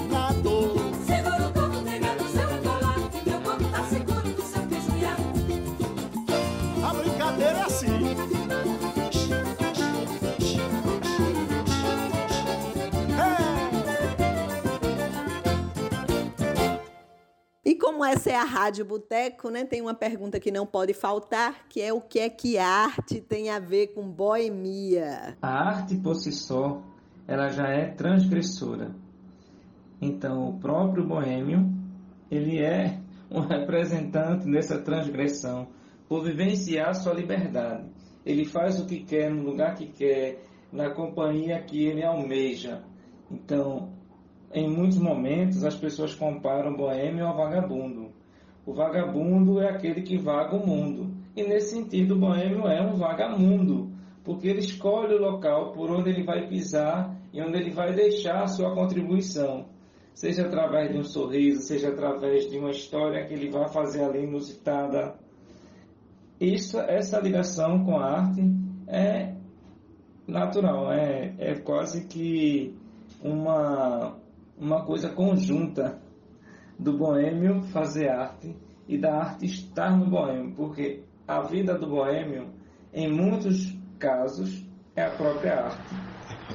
Como 17.87 18.03
essa 18.03 18.29
é 18.29 18.35
a 18.35 18.43
Rádio 18.43 18.83
Boteco, 18.83 19.49
né, 19.49 19.63
tem 19.63 19.81
uma 19.81 19.93
pergunta 19.93 20.41
que 20.41 20.51
não 20.51 20.65
pode 20.65 20.93
faltar, 20.93 21.69
que 21.69 21.81
é 21.81 21.93
o 21.93 22.01
que 22.01 22.19
é 22.19 22.29
que 22.29 22.57
arte 22.57 23.21
tem 23.21 23.49
a 23.49 23.59
ver 23.59 23.93
com 23.93 24.11
boemia? 24.11 25.37
A 25.41 25.69
arte 25.69 25.95
por 25.95 26.15
si 26.15 26.33
só, 26.33 26.81
ela 27.25 27.47
já 27.47 27.69
é 27.69 27.85
transgressora. 27.85 28.93
Então, 30.01 30.49
o 30.49 30.59
próprio 30.59 31.07
boêmio, 31.07 31.65
ele 32.29 32.59
é 32.59 32.99
um 33.31 33.39
representante 33.39 34.51
dessa 34.51 34.79
transgressão, 34.79 35.69
por 36.09 36.25
vivenciar 36.25 36.93
sua 36.93 37.13
liberdade. 37.13 37.89
Ele 38.25 38.43
faz 38.43 38.81
o 38.81 38.85
que 38.85 39.05
quer, 39.05 39.31
no 39.31 39.43
lugar 39.43 39.75
que 39.75 39.87
quer, 39.87 40.43
na 40.73 40.89
companhia 40.89 41.61
que 41.61 41.85
ele 41.85 42.03
almeja. 42.03 42.83
Então, 43.31 43.93
em 44.53 44.69
muitos 44.69 44.97
momentos, 44.97 45.63
as 45.63 45.75
pessoas 45.75 46.15
comparam 46.15 46.75
boêmio 46.75 47.25
ao 47.25 47.35
vagabundo. 47.35 48.11
O 48.65 48.73
vagabundo 48.73 49.61
é 49.61 49.69
aquele 49.69 50.01
que 50.01 50.17
vaga 50.17 50.55
o 50.55 50.65
mundo. 50.65 51.11
E 51.35 51.43
nesse 51.43 51.75
sentido, 51.75 52.15
o 52.15 52.19
boêmio 52.19 52.67
é 52.67 52.81
um 52.81 52.95
vagamundo, 52.95 53.91
porque 54.23 54.47
ele 54.47 54.59
escolhe 54.59 55.13
o 55.13 55.21
local 55.21 55.71
por 55.71 55.89
onde 55.91 56.09
ele 56.09 56.23
vai 56.23 56.47
pisar 56.47 57.15
e 57.31 57.41
onde 57.41 57.57
ele 57.57 57.71
vai 57.71 57.93
deixar 57.93 58.43
a 58.43 58.47
sua 58.47 58.73
contribuição. 58.73 59.65
Seja 60.13 60.47
através 60.47 60.91
de 60.91 60.97
um 60.97 61.03
sorriso, 61.03 61.61
seja 61.61 61.89
através 61.89 62.49
de 62.49 62.57
uma 62.57 62.71
história 62.71 63.25
que 63.25 63.33
ele 63.33 63.51
vai 63.51 63.69
fazer 63.69 64.03
ali 64.03 64.23
inusitada. 64.23 65.15
Isso, 66.39 66.79
essa 66.79 67.19
ligação 67.19 67.85
com 67.85 67.97
a 67.99 68.19
arte 68.19 68.41
é 68.87 69.33
natural, 70.27 70.91
é, 70.91 71.33
é 71.37 71.55
quase 71.55 72.05
que 72.05 72.75
uma, 73.23 74.17
uma 74.57 74.83
coisa 74.83 75.09
conjunta 75.09 75.99
do 76.77 76.97
boêmio 76.97 77.63
fazer 77.73 78.09
arte 78.09 78.55
e 78.87 78.97
da 78.97 79.15
arte 79.15 79.45
estar 79.45 79.95
no 79.95 80.09
boêmio, 80.09 80.53
porque 80.55 81.03
a 81.27 81.41
vida 81.41 81.77
do 81.77 81.87
boêmio, 81.87 82.49
em 82.93 83.11
muitos 83.11 83.77
casos, 83.99 84.65
é 84.95 85.05
a 85.05 85.11
própria 85.11 85.65
arte. 85.65 85.95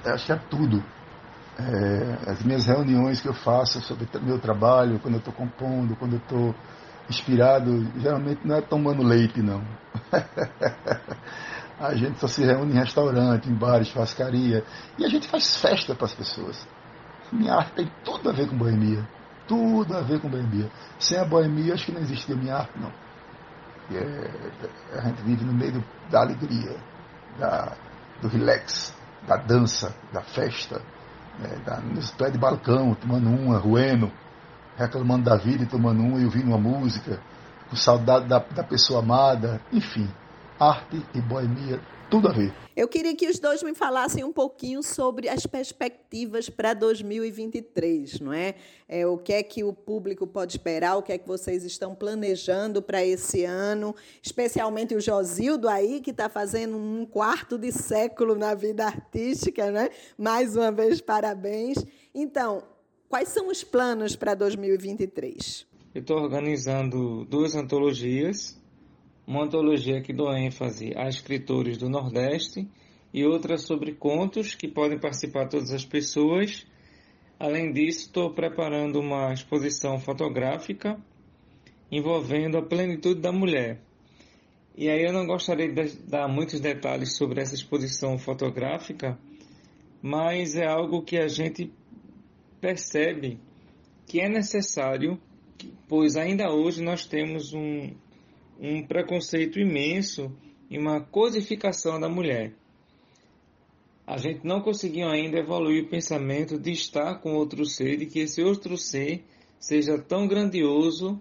Eu 0.05 0.14
acho 0.14 0.26
que 0.26 0.32
é 0.32 0.36
tudo. 0.50 0.82
É, 1.59 2.30
as 2.30 2.42
minhas 2.42 2.66
reuniões 2.66 3.20
que 3.20 3.28
eu 3.28 3.34
faço 3.34 3.80
sobre 3.82 4.09
meu 4.22 4.40
trabalho, 4.40 4.98
quando 5.00 5.14
eu 5.14 5.18
estou 5.18 5.34
compondo, 5.34 5.94
quando 5.96 6.14
eu 6.14 6.18
estou 6.18 6.55
inspirado, 7.09 7.84
geralmente 8.00 8.46
não 8.46 8.57
é 8.57 8.62
tomando 8.62 9.03
leite, 9.03 9.42
não. 9.42 9.62
a 11.78 11.94
gente 11.94 12.18
só 12.18 12.26
se 12.26 12.42
reúne 12.44 12.72
em 12.72 12.78
restaurante, 12.78 13.50
em 13.50 13.55
bares, 13.55 13.88
churrascaria, 13.88 14.64
e 14.98 15.05
a 15.05 15.09
gente 15.09 15.28
faz 15.28 15.57
festa 15.57 15.94
para 15.94 16.07
as 16.07 16.14
pessoas. 16.14 16.66
Minha 17.33 17.55
arte 17.55 17.72
tem 17.72 17.91
tudo 18.05 18.30
a 18.30 18.33
ver 18.33 18.49
com 18.49 18.57
boemia. 18.57 19.07
Tudo 19.49 19.97
a 19.97 20.01
ver 20.03 20.20
com 20.20 20.28
boemia. 20.28 20.70
Sem 20.99 21.18
a 21.18 21.24
boemia, 21.24 21.74
acho 21.74 21.87
que 21.87 21.93
não 21.93 22.01
existiria 22.01 22.37
minha 22.37 22.57
arte, 22.57 22.72
não. 22.78 22.93
É, 23.91 24.99
a 24.99 25.01
gente 25.03 25.22
vive 25.22 25.45
no 25.45 25.53
meio 25.53 25.83
da 26.11 26.20
alegria. 26.20 26.76
da, 27.39 27.72
do 28.20 28.28
relax, 28.28 28.95
da 29.26 29.37
dança, 29.37 29.95
da 30.12 30.22
festa, 30.22 30.80
né, 31.39 31.61
da, 31.64 31.80
nos 31.80 32.11
pés 32.12 32.33
de 32.33 32.39
balcão, 32.39 32.95
tomando 32.95 33.28
uma, 33.28 33.59
ruendo, 33.59 34.11
reclamando 34.76 35.24
da 35.24 35.37
vida 35.37 35.64
e 35.64 35.66
tomando 35.66 36.03
uma 36.03 36.20
e 36.20 36.24
ouvindo 36.24 36.49
uma 36.49 36.59
música, 36.59 37.20
com 37.68 37.76
saudade 37.76 38.26
da, 38.26 38.39
da 38.39 38.62
pessoa 38.62 39.01
amada, 39.01 39.61
enfim, 39.72 40.09
arte 40.59 41.05
e 41.14 41.20
boemia, 41.20 41.80
tudo 42.12 42.28
a 42.28 42.32
ver. 42.32 42.52
Eu 42.76 42.86
queria 42.86 43.16
que 43.16 43.26
os 43.26 43.38
dois 43.38 43.62
me 43.62 43.72
falassem 43.74 44.22
um 44.22 44.34
pouquinho 44.34 44.82
sobre 44.82 45.30
as 45.30 45.46
perspectivas 45.46 46.50
para 46.50 46.74
2023, 46.74 48.20
não 48.20 48.34
é? 48.34 48.54
é? 48.86 49.06
O 49.06 49.16
que 49.16 49.32
é 49.32 49.42
que 49.42 49.64
o 49.64 49.72
público 49.72 50.26
pode 50.26 50.52
esperar, 50.52 50.96
o 50.96 51.02
que 51.02 51.10
é 51.10 51.16
que 51.16 51.26
vocês 51.26 51.64
estão 51.64 51.94
planejando 51.94 52.82
para 52.82 53.02
esse 53.02 53.46
ano, 53.46 53.96
especialmente 54.22 54.94
o 54.94 55.00
Josildo 55.00 55.70
aí, 55.70 56.02
que 56.02 56.10
está 56.10 56.28
fazendo 56.28 56.76
um 56.76 57.06
quarto 57.06 57.56
de 57.56 57.72
século 57.72 58.34
na 58.34 58.54
vida 58.54 58.84
artística, 58.84 59.70
né? 59.70 59.88
Mais 60.18 60.54
uma 60.54 60.70
vez, 60.70 61.00
parabéns. 61.00 61.78
Então, 62.14 62.62
quais 63.08 63.28
são 63.28 63.48
os 63.48 63.64
planos 63.64 64.14
para 64.14 64.34
2023? 64.34 65.66
Eu 65.94 66.02
estou 66.02 66.18
organizando 66.18 67.24
duas 67.24 67.54
antologias 67.54 68.60
uma 69.26 69.44
antologia 69.44 70.00
que 70.00 70.12
dá 70.12 70.38
ênfase 70.38 70.92
a 70.96 71.08
escritores 71.08 71.78
do 71.78 71.88
Nordeste 71.88 72.68
e 73.12 73.24
outra 73.24 73.56
sobre 73.56 73.92
contos 73.94 74.54
que 74.54 74.68
podem 74.68 74.98
participar 74.98 75.48
todas 75.48 75.72
as 75.72 75.84
pessoas. 75.84 76.66
Além 77.38 77.72
disso, 77.72 78.06
estou 78.06 78.32
preparando 78.32 79.00
uma 79.00 79.32
exposição 79.32 79.98
fotográfica 79.98 80.98
envolvendo 81.90 82.56
a 82.56 82.62
plenitude 82.62 83.20
da 83.20 83.30
mulher. 83.30 83.80
E 84.74 84.88
aí 84.88 85.04
eu 85.04 85.12
não 85.12 85.26
gostaria 85.26 85.70
de 85.70 85.96
dar 86.08 86.26
muitos 86.26 86.58
detalhes 86.58 87.16
sobre 87.16 87.42
essa 87.42 87.54
exposição 87.54 88.16
fotográfica, 88.16 89.18
mas 90.00 90.56
é 90.56 90.66
algo 90.66 91.02
que 91.02 91.18
a 91.18 91.28
gente 91.28 91.70
percebe 92.60 93.38
que 94.06 94.20
é 94.20 94.28
necessário, 94.28 95.20
pois 95.86 96.16
ainda 96.16 96.50
hoje 96.50 96.82
nós 96.82 97.04
temos 97.04 97.52
um, 97.52 97.90
um 98.59 98.86
preconceito 98.86 99.59
imenso 99.59 100.34
e 100.70 100.78
uma 100.78 101.00
codificação 101.00 101.98
da 101.98 102.09
mulher. 102.09 102.55
A 104.07 104.16
gente 104.16 104.44
não 104.44 104.61
conseguiu 104.61 105.09
ainda 105.09 105.38
evoluir 105.38 105.84
o 105.84 105.88
pensamento 105.88 106.59
de 106.59 106.72
estar 106.72 107.20
com 107.20 107.34
outro 107.34 107.64
ser 107.64 108.03
e 108.03 108.07
que 108.07 108.20
esse 108.20 108.42
outro 108.42 108.76
ser 108.76 109.24
seja 109.59 109.96
tão 109.96 110.26
grandioso 110.26 111.20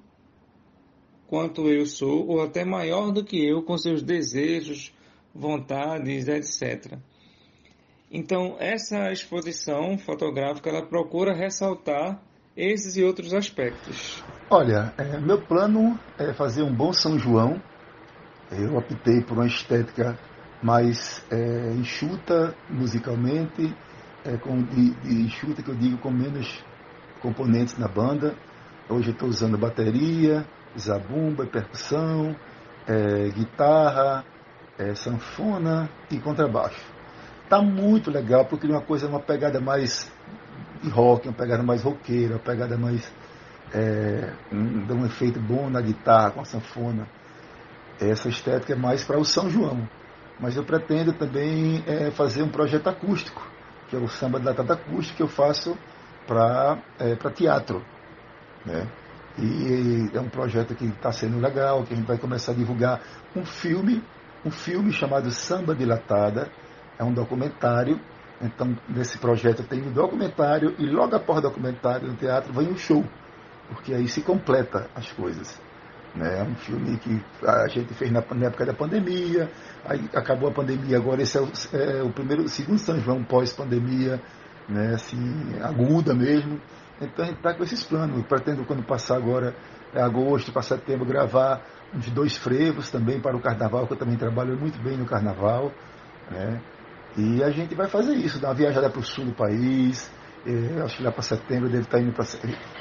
quanto 1.27 1.69
eu 1.69 1.85
sou, 1.85 2.27
ou 2.27 2.41
até 2.41 2.65
maior 2.65 3.11
do 3.11 3.23
que 3.23 3.37
eu, 3.37 3.63
com 3.63 3.77
seus 3.77 4.03
desejos, 4.03 4.93
vontades, 5.33 6.27
etc. 6.27 6.97
Então, 8.11 8.57
essa 8.59 9.11
exposição 9.13 9.97
fotográfica 9.97 10.69
ela 10.69 10.85
procura 10.85 11.33
ressaltar 11.33 12.21
esses 12.57 12.97
e 12.97 13.03
outros 13.03 13.33
aspectos. 13.33 14.21
Olha, 14.53 14.91
é, 14.97 15.17
meu 15.17 15.41
plano 15.41 15.97
é 16.19 16.33
fazer 16.33 16.61
um 16.61 16.75
bom 16.75 16.91
São 16.91 17.17
João. 17.17 17.55
Eu 18.51 18.75
optei 18.75 19.21
por 19.21 19.37
uma 19.37 19.47
estética 19.47 20.19
mais 20.61 21.25
é, 21.31 21.71
enxuta 21.71 22.53
musicalmente, 22.69 23.73
é, 24.25 24.35
com, 24.35 24.61
de, 24.61 24.89
de 24.89 25.21
enxuta 25.21 25.63
que 25.63 25.69
eu 25.69 25.75
digo 25.75 25.97
com 25.99 26.11
menos 26.11 26.61
componentes 27.21 27.77
na 27.77 27.87
banda. 27.87 28.35
Hoje 28.89 29.11
eu 29.11 29.13
estou 29.13 29.29
usando 29.29 29.57
bateria, 29.57 30.45
zabumba, 30.77 31.45
percussão, 31.45 32.35
é, 32.85 33.29
guitarra, 33.29 34.25
é, 34.77 34.93
sanfona 34.95 35.89
e 36.11 36.19
contrabaixo. 36.19 36.85
Tá 37.47 37.61
muito 37.61 38.11
legal 38.11 38.43
porque 38.43 38.67
é 38.67 38.69
uma 38.69 38.81
coisa, 38.81 39.07
uma 39.07 39.21
pegada 39.21 39.61
mais 39.61 40.11
de 40.83 40.89
rock, 40.89 41.29
uma 41.29 41.37
pegada 41.37 41.63
mais 41.63 41.83
roqueira, 41.83 42.33
uma 42.33 42.39
pegada 42.39 42.77
mais 42.77 43.09
é, 43.73 44.33
dá 44.87 44.93
um 44.93 45.05
efeito 45.05 45.39
bom 45.39 45.69
na 45.69 45.81
guitarra, 45.81 46.31
com 46.31 46.41
a 46.41 46.45
sanfona. 46.45 47.07
Essa 47.99 48.29
estética 48.29 48.73
é 48.73 48.75
mais 48.75 49.03
para 49.03 49.17
o 49.17 49.25
São 49.25 49.49
João. 49.49 49.87
Mas 50.39 50.55
eu 50.55 50.63
pretendo 50.63 51.13
também 51.13 51.83
é, 51.87 52.11
fazer 52.11 52.41
um 52.41 52.49
projeto 52.49 52.87
acústico, 52.87 53.41
que 53.89 53.95
é 53.95 53.99
o 53.99 54.07
samba 54.07 54.39
da 54.39 54.53
tata 54.53 54.73
acústica 54.73 55.17
que 55.17 55.23
eu 55.23 55.27
faço 55.27 55.77
para 56.27 56.79
é, 56.99 57.15
teatro. 57.29 57.83
Né? 58.65 58.87
E 59.37 60.09
é 60.13 60.19
um 60.19 60.29
projeto 60.29 60.75
que 60.75 60.85
está 60.85 61.11
sendo 61.11 61.39
legal, 61.39 61.83
que 61.83 61.93
a 61.93 61.95
gente 61.95 62.07
vai 62.07 62.17
começar 62.17 62.51
a 62.51 62.55
divulgar 62.55 63.01
um 63.35 63.45
filme, 63.45 64.03
um 64.43 64.51
filme 64.51 64.91
chamado 64.91 65.31
Samba 65.31 65.73
Dilatada, 65.73 66.49
é 66.97 67.03
um 67.03 67.13
documentário. 67.13 67.99
Então, 68.41 68.75
nesse 68.89 69.19
projeto 69.19 69.63
tem 69.63 69.81
um 69.83 69.93
documentário 69.93 70.75
e 70.79 70.85
logo 70.87 71.15
após 71.15 71.39
o 71.39 71.41
documentário 71.43 72.07
no 72.07 72.15
teatro 72.15 72.51
vem 72.51 72.67
um 72.67 72.75
show 72.75 73.05
porque 73.73 73.93
aí 73.93 74.07
se 74.07 74.21
completa 74.21 74.89
as 74.95 75.11
coisas. 75.11 75.59
Né? 76.15 76.39
É 76.39 76.43
um 76.43 76.55
filme 76.55 76.97
que 76.97 77.23
a 77.45 77.67
gente 77.67 77.93
fez 77.93 78.11
na, 78.11 78.21
na 78.35 78.47
época 78.47 78.65
da 78.65 78.73
pandemia, 78.73 79.49
aí 79.85 80.09
acabou 80.13 80.49
a 80.49 80.53
pandemia, 80.53 80.97
agora 80.97 81.21
esse 81.21 81.37
é 81.37 81.41
o, 81.41 81.49
é 81.73 82.03
o 82.03 82.11
primeiro, 82.11 82.47
segundo 82.47 82.79
São 82.79 82.99
João 82.99 83.23
pós-pandemia, 83.23 84.21
né? 84.67 84.95
assim, 84.95 85.55
aguda 85.61 86.13
mesmo. 86.13 86.59
Então 87.01 87.25
a 87.25 87.27
gente 87.27 87.37
está 87.37 87.53
com 87.53 87.63
esses 87.63 87.83
planos. 87.83 88.23
Pretendo, 88.27 88.63
quando 88.65 88.83
passar 88.83 89.15
agora, 89.15 89.55
é 89.93 90.01
agosto, 90.01 90.51
para 90.51 90.61
setembro, 90.61 91.05
gravar 91.05 91.61
uns 91.93 92.09
dois 92.11 92.37
frevos 92.37 92.91
também 92.91 93.19
para 93.19 93.35
o 93.35 93.41
carnaval, 93.41 93.87
que 93.87 93.93
eu 93.93 93.97
também 93.97 94.17
trabalho 94.17 94.55
muito 94.57 94.79
bem 94.81 94.97
no 94.97 95.05
carnaval. 95.05 95.71
Né? 96.29 96.61
E 97.17 97.43
a 97.43 97.49
gente 97.49 97.73
vai 97.73 97.87
fazer 97.87 98.13
isso, 98.15 98.39
dar 98.39 98.49
uma 98.49 98.53
viajada 98.53 98.89
para 98.89 98.99
o 98.99 99.03
sul 99.03 99.25
do 99.25 99.33
país, 99.33 100.11
é, 100.45 100.81
acho 100.81 100.97
que 100.97 101.03
lá 101.03 101.11
para 101.11 101.21
setembro 101.21 101.69
deve 101.69 101.83
estar 101.83 101.99
indo 101.99 102.13
para 102.13 102.25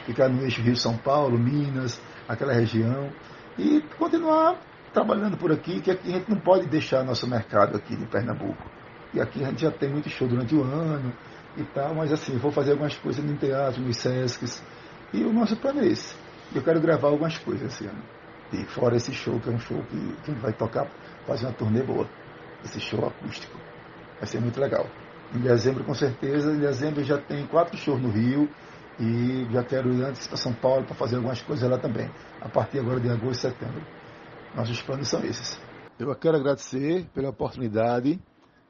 ficar 0.06 0.28
no 0.28 0.42
eixo 0.42 0.62
Rio 0.62 0.76
São 0.76 0.96
Paulo, 0.96 1.38
Minas, 1.38 2.00
aquela 2.28 2.52
região, 2.52 3.10
e 3.58 3.82
continuar 3.98 4.58
trabalhando 4.92 5.36
por 5.36 5.52
aqui, 5.52 5.80
que 5.80 5.90
aqui 5.90 6.08
a 6.08 6.18
gente 6.18 6.30
não 6.30 6.38
pode 6.38 6.66
deixar 6.66 7.04
nosso 7.04 7.28
mercado 7.28 7.76
aqui 7.76 7.96
de 7.96 8.06
Pernambuco. 8.06 8.64
E 9.12 9.20
aqui 9.20 9.44
a 9.44 9.48
gente 9.48 9.62
já 9.62 9.70
tem 9.70 9.90
muito 9.90 10.08
show 10.08 10.26
durante 10.26 10.54
o 10.54 10.62
ano 10.62 11.12
e 11.56 11.64
tal, 11.64 11.94
mas 11.94 12.12
assim, 12.12 12.36
vou 12.38 12.50
fazer 12.50 12.72
algumas 12.72 12.96
coisas 12.96 13.24
no 13.24 13.36
teatro, 13.36 13.82
nos 13.82 13.96
Sescs, 13.96 14.62
e 15.12 15.22
o 15.24 15.32
nosso 15.32 15.56
plano 15.56 15.80
é 15.80 15.86
esse. 15.86 16.14
Eu 16.54 16.62
quero 16.62 16.80
gravar 16.80 17.08
algumas 17.08 17.36
coisas 17.38 17.72
esse 17.72 17.86
ano. 17.86 18.02
E 18.52 18.64
fora 18.66 18.96
esse 18.96 19.12
show, 19.12 19.38
que 19.38 19.48
é 19.48 19.52
um 19.52 19.58
show 19.58 19.80
que, 19.84 19.96
que 19.96 20.30
a 20.30 20.34
gente 20.34 20.42
vai 20.42 20.52
tocar, 20.52 20.88
fazer 21.26 21.46
uma 21.46 21.52
turnê 21.52 21.82
boa. 21.82 22.08
Esse 22.64 22.80
show 22.80 23.06
acústico. 23.06 23.56
Vai 24.18 24.26
ser 24.26 24.40
muito 24.40 24.60
legal. 24.60 24.86
Em 25.34 25.40
dezembro, 25.40 25.84
com 25.84 25.94
certeza. 25.94 26.52
Em 26.52 26.58
dezembro 26.58 27.04
já 27.04 27.18
tem 27.18 27.46
quatro 27.46 27.76
shows 27.76 28.00
no 28.00 28.10
Rio. 28.10 28.48
E 28.98 29.46
já 29.50 29.64
quero 29.64 29.92
ir 29.94 30.04
antes 30.04 30.26
para 30.26 30.36
São 30.36 30.52
Paulo 30.52 30.84
para 30.84 30.94
fazer 30.94 31.16
algumas 31.16 31.40
coisas 31.40 31.68
lá 31.68 31.78
também. 31.78 32.10
A 32.40 32.48
partir 32.48 32.80
agora 32.80 33.00
de 33.00 33.08
agosto 33.08 33.38
e 33.38 33.50
setembro. 33.50 33.82
Nossos 34.54 34.82
planos 34.82 35.08
são 35.08 35.24
esses. 35.24 35.58
Eu 35.98 36.14
quero 36.16 36.36
agradecer 36.36 37.06
pela 37.14 37.30
oportunidade 37.30 38.20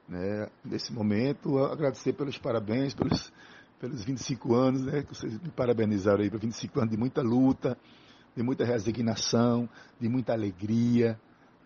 né, 0.08 0.48
nesse 0.64 0.92
momento. 0.92 1.58
Agradecer 1.58 2.12
pelos 2.12 2.36
parabéns, 2.38 2.94
pelos, 2.94 3.32
pelos 3.80 4.04
25 4.04 4.54
anos, 4.54 4.82
né, 4.82 5.02
que 5.02 5.14
vocês 5.14 5.32
me 5.40 5.48
parabenizaram 5.48 6.22
aí 6.22 6.30
por 6.30 6.38
25 6.38 6.78
anos 6.78 6.90
de 6.90 6.98
muita 6.98 7.22
luta, 7.22 7.76
de 8.36 8.42
muita 8.42 8.64
resignação, 8.64 9.68
de 9.98 10.08
muita 10.08 10.32
alegria, 10.32 11.18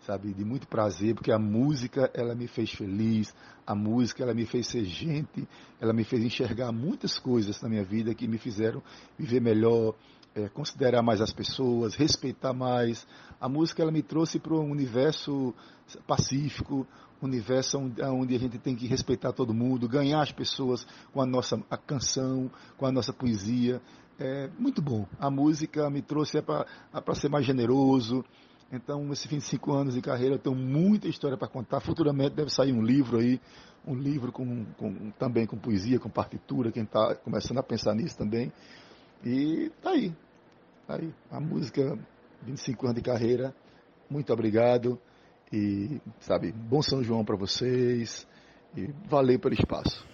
sabe, 0.04 0.34
de 0.34 0.44
muito 0.44 0.68
prazer, 0.68 1.14
porque 1.14 1.32
a 1.32 1.38
música 1.38 2.10
ela 2.14 2.34
me 2.34 2.46
fez 2.46 2.70
feliz, 2.72 3.34
a 3.66 3.74
música 3.74 4.22
ela 4.22 4.34
me 4.34 4.44
fez 4.44 4.66
ser 4.66 4.84
gente, 4.84 5.48
ela 5.80 5.92
me 5.92 6.04
fez 6.04 6.22
enxergar 6.22 6.70
muitas 6.72 7.18
coisas 7.18 7.60
na 7.62 7.68
minha 7.68 7.84
vida 7.84 8.14
que 8.14 8.28
me 8.28 8.38
fizeram 8.38 8.82
viver 9.18 9.40
melhor, 9.40 9.94
é, 10.34 10.48
considerar 10.48 11.02
mais 11.02 11.20
as 11.20 11.32
pessoas, 11.32 11.94
respeitar 11.94 12.52
mais. 12.52 13.06
A 13.40 13.48
música 13.48 13.82
ela 13.82 13.92
me 13.92 14.02
trouxe 14.02 14.38
para 14.38 14.54
um 14.54 14.70
universo 14.70 15.54
pacífico, 16.06 16.86
universo 17.22 17.78
onde, 17.78 18.34
a 18.34 18.38
gente 18.38 18.58
tem 18.58 18.76
que 18.76 18.86
respeitar 18.86 19.32
todo 19.32 19.54
mundo, 19.54 19.88
ganhar 19.88 20.20
as 20.20 20.32
pessoas 20.32 20.86
com 21.12 21.22
a 21.22 21.26
nossa 21.26 21.62
a 21.70 21.76
canção, 21.76 22.50
com 22.76 22.84
a 22.84 22.92
nossa 22.92 23.12
poesia. 23.12 23.80
É 24.18 24.48
muito 24.58 24.82
bom. 24.82 25.06
A 25.18 25.30
música 25.30 25.88
me 25.88 26.02
trouxe 26.02 26.38
é 26.38 26.42
para 26.42 27.14
ser 27.14 27.28
mais 27.28 27.46
generoso, 27.46 28.24
então, 28.72 29.12
esses 29.12 29.26
25 29.26 29.72
anos 29.72 29.94
de 29.94 30.00
carreira, 30.00 30.34
eu 30.34 30.38
tenho 30.38 30.56
muita 30.56 31.08
história 31.08 31.36
para 31.36 31.48
contar. 31.48 31.80
Futuramente 31.80 32.34
deve 32.34 32.50
sair 32.50 32.72
um 32.72 32.82
livro 32.82 33.18
aí, 33.18 33.40
um 33.86 33.94
livro 33.94 34.32
com, 34.32 34.64
com 34.76 35.10
também 35.12 35.46
com 35.46 35.56
poesia, 35.56 35.98
com 35.98 36.08
partitura, 36.08 36.72
quem 36.72 36.82
está 36.82 37.14
começando 37.16 37.58
a 37.58 37.62
pensar 37.62 37.94
nisso 37.94 38.16
também. 38.16 38.52
E 39.24 39.70
tá 39.82 39.90
aí. 39.90 40.12
Tá 40.86 40.96
aí. 40.96 41.12
A 41.30 41.40
música, 41.40 41.98
25 42.42 42.86
anos 42.86 42.96
de 42.96 43.02
carreira. 43.02 43.54
Muito 44.10 44.32
obrigado. 44.32 44.98
E, 45.52 46.00
sabe, 46.20 46.52
bom 46.52 46.82
São 46.82 47.02
João 47.02 47.24
para 47.24 47.36
vocês. 47.36 48.26
E 48.76 48.92
valeu 49.08 49.38
pelo 49.38 49.54
espaço. 49.54 50.04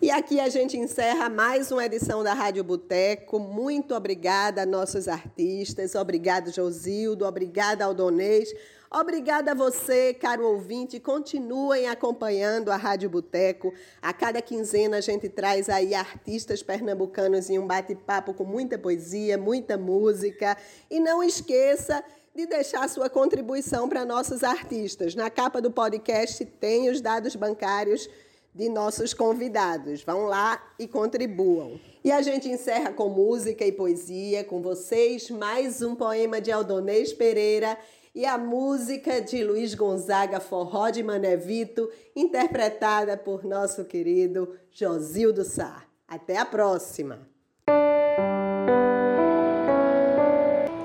E 0.00 0.12
aqui 0.12 0.38
a 0.38 0.48
gente 0.48 0.76
encerra 0.76 1.28
mais 1.28 1.72
uma 1.72 1.84
edição 1.84 2.22
da 2.22 2.32
Rádio 2.32 2.62
Boteco. 2.62 3.40
Muito 3.40 3.96
obrigada 3.96 4.62
a 4.62 4.66
nossos 4.66 5.08
artistas, 5.08 5.96
obrigado 5.96 6.52
Josildo, 6.52 7.26
obrigada 7.26 7.84
Aldonês, 7.84 8.48
Obrigada 8.90 9.50
a 9.50 9.54
você, 9.54 10.14
caro 10.14 10.46
ouvinte. 10.46 10.98
Continuem 10.98 11.88
acompanhando 11.88 12.70
a 12.70 12.76
Rádio 12.76 13.10
Boteco. 13.10 13.74
A 14.00 14.14
cada 14.14 14.40
quinzena 14.40 14.96
a 14.96 15.00
gente 15.02 15.28
traz 15.28 15.68
aí 15.68 15.94
artistas 15.94 16.62
pernambucanos 16.62 17.50
em 17.50 17.58
um 17.58 17.66
bate-papo 17.66 18.32
com 18.32 18.44
muita 18.44 18.78
poesia, 18.78 19.36
muita 19.36 19.76
música. 19.76 20.56
E 20.90 21.00
não 21.00 21.22
esqueça 21.22 22.02
de 22.34 22.46
deixar 22.46 22.88
sua 22.88 23.10
contribuição 23.10 23.90
para 23.90 24.06
nossos 24.06 24.42
artistas. 24.42 25.14
Na 25.14 25.28
capa 25.28 25.60
do 25.60 25.70
podcast 25.70 26.42
tem 26.46 26.88
os 26.88 27.02
dados 27.02 27.36
bancários 27.36 28.08
de 28.54 28.68
nossos 28.68 29.14
convidados. 29.14 30.02
Vão 30.02 30.26
lá 30.26 30.62
e 30.78 30.86
contribuam. 30.86 31.80
E 32.02 32.10
a 32.10 32.22
gente 32.22 32.48
encerra 32.48 32.92
com 32.92 33.08
música 33.08 33.64
e 33.64 33.72
poesia 33.72 34.44
com 34.44 34.62
vocês, 34.62 35.30
mais 35.30 35.82
um 35.82 35.94
poema 35.94 36.40
de 36.40 36.50
Aldonês 36.50 37.12
Pereira 37.12 37.76
e 38.14 38.26
a 38.26 38.36
música 38.36 39.20
de 39.20 39.44
Luiz 39.44 39.74
Gonzaga 39.74 40.40
Forró 40.40 40.90
de 40.90 41.02
Mané 41.02 41.36
Vito, 41.36 41.88
interpretada 42.16 43.16
por 43.16 43.44
nosso 43.44 43.84
querido 43.84 44.56
Josildo 44.70 45.44
Sá. 45.44 45.84
Até 46.06 46.38
a 46.38 46.44
próxima! 46.44 47.28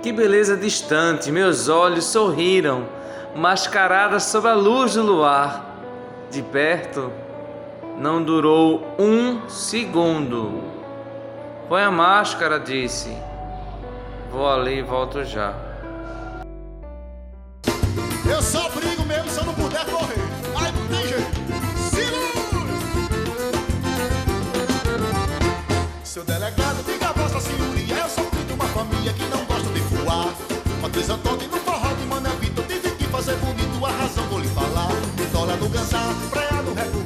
Que 0.03 0.11
beleza 0.11 0.57
distante, 0.57 1.31
meus 1.31 1.69
olhos 1.69 2.03
sorriram, 2.03 2.85
mascaradas 3.35 4.23
sob 4.23 4.47
a 4.49 4.53
luz 4.53 4.95
do 4.95 5.01
luar. 5.01 5.71
De 6.29 6.43
perto, 6.43 7.09
não 7.97 8.23
durou 8.23 8.95
um 8.99 9.47
segundo. 9.49 10.63
Põe 11.69 11.83
a 11.83 11.91
máscara, 11.91 12.59
disse. 12.59 13.15
Vou 14.31 14.49
ali 14.49 14.79
e 14.79 14.81
volto 14.81 15.23
já. 15.23 15.53
Eu 18.29 18.41
só 18.41 18.69
brigo 18.69 19.03
mesmo 19.05 19.29
se 19.29 19.39
eu 19.39 19.45
não 19.45 19.53
puder 19.53 19.85
correr. 19.85 20.21
Aí 20.59 20.71
não 20.71 20.87
tem 20.87 21.07
jeito. 21.07 21.43
Seu 26.03 26.23
delegado, 26.23 26.83
diga 26.85 27.09
a 27.09 27.11
vossa 27.13 27.39
senhoria. 27.39 27.95
Eu 27.95 28.09
sou 28.09 28.23
filho 28.25 28.45
de 28.45 28.53
uma 28.53 28.65
família 28.65 29.13
que 29.13 29.23
não 29.25 29.43
gosta 29.45 29.69
de 29.69 29.79
voar. 29.79 30.33
Matriz 30.81 31.09
Antônio 31.09 31.47
no 31.49 31.57
forró 31.57 31.93
de 31.93 32.05
Mané 32.05 32.29
Vitor. 32.39 32.65
Tive 32.65 32.91
que 32.91 33.05
fazer 33.05 33.35
bonito, 33.37 33.85
a 33.85 33.91
razão 33.91 34.23
vou 34.25 34.39
lhe 34.39 34.47
falar. 34.47 34.89
Dólar 35.31 35.57
no 35.57 35.67
ganzar, 35.67 36.13
praia 36.29 36.61
no 36.61 36.73
reco-reco, 36.73 37.02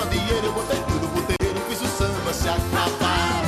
soprei 0.00 0.18
o 0.18 0.22
candeeiro, 0.22 0.46
eu 0.46 0.52
botei 0.52 0.78
tudo 0.80 1.08
pro 1.08 1.22
terreiro, 1.22 1.60
fiz 1.68 1.80
o 1.82 1.86
samba 1.86 2.32
se 2.32 2.48
acabar. 2.48 3.44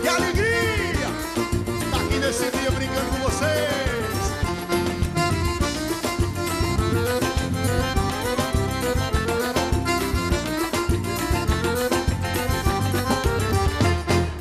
Que 0.00 0.08
alegria! 0.08 1.08
Tá 1.90 1.96
aqui 1.98 2.18
nesse 2.18 2.50
dia 2.50 2.70
brincando 2.70 3.10
com 3.10 3.18
vocês. 3.28 3.68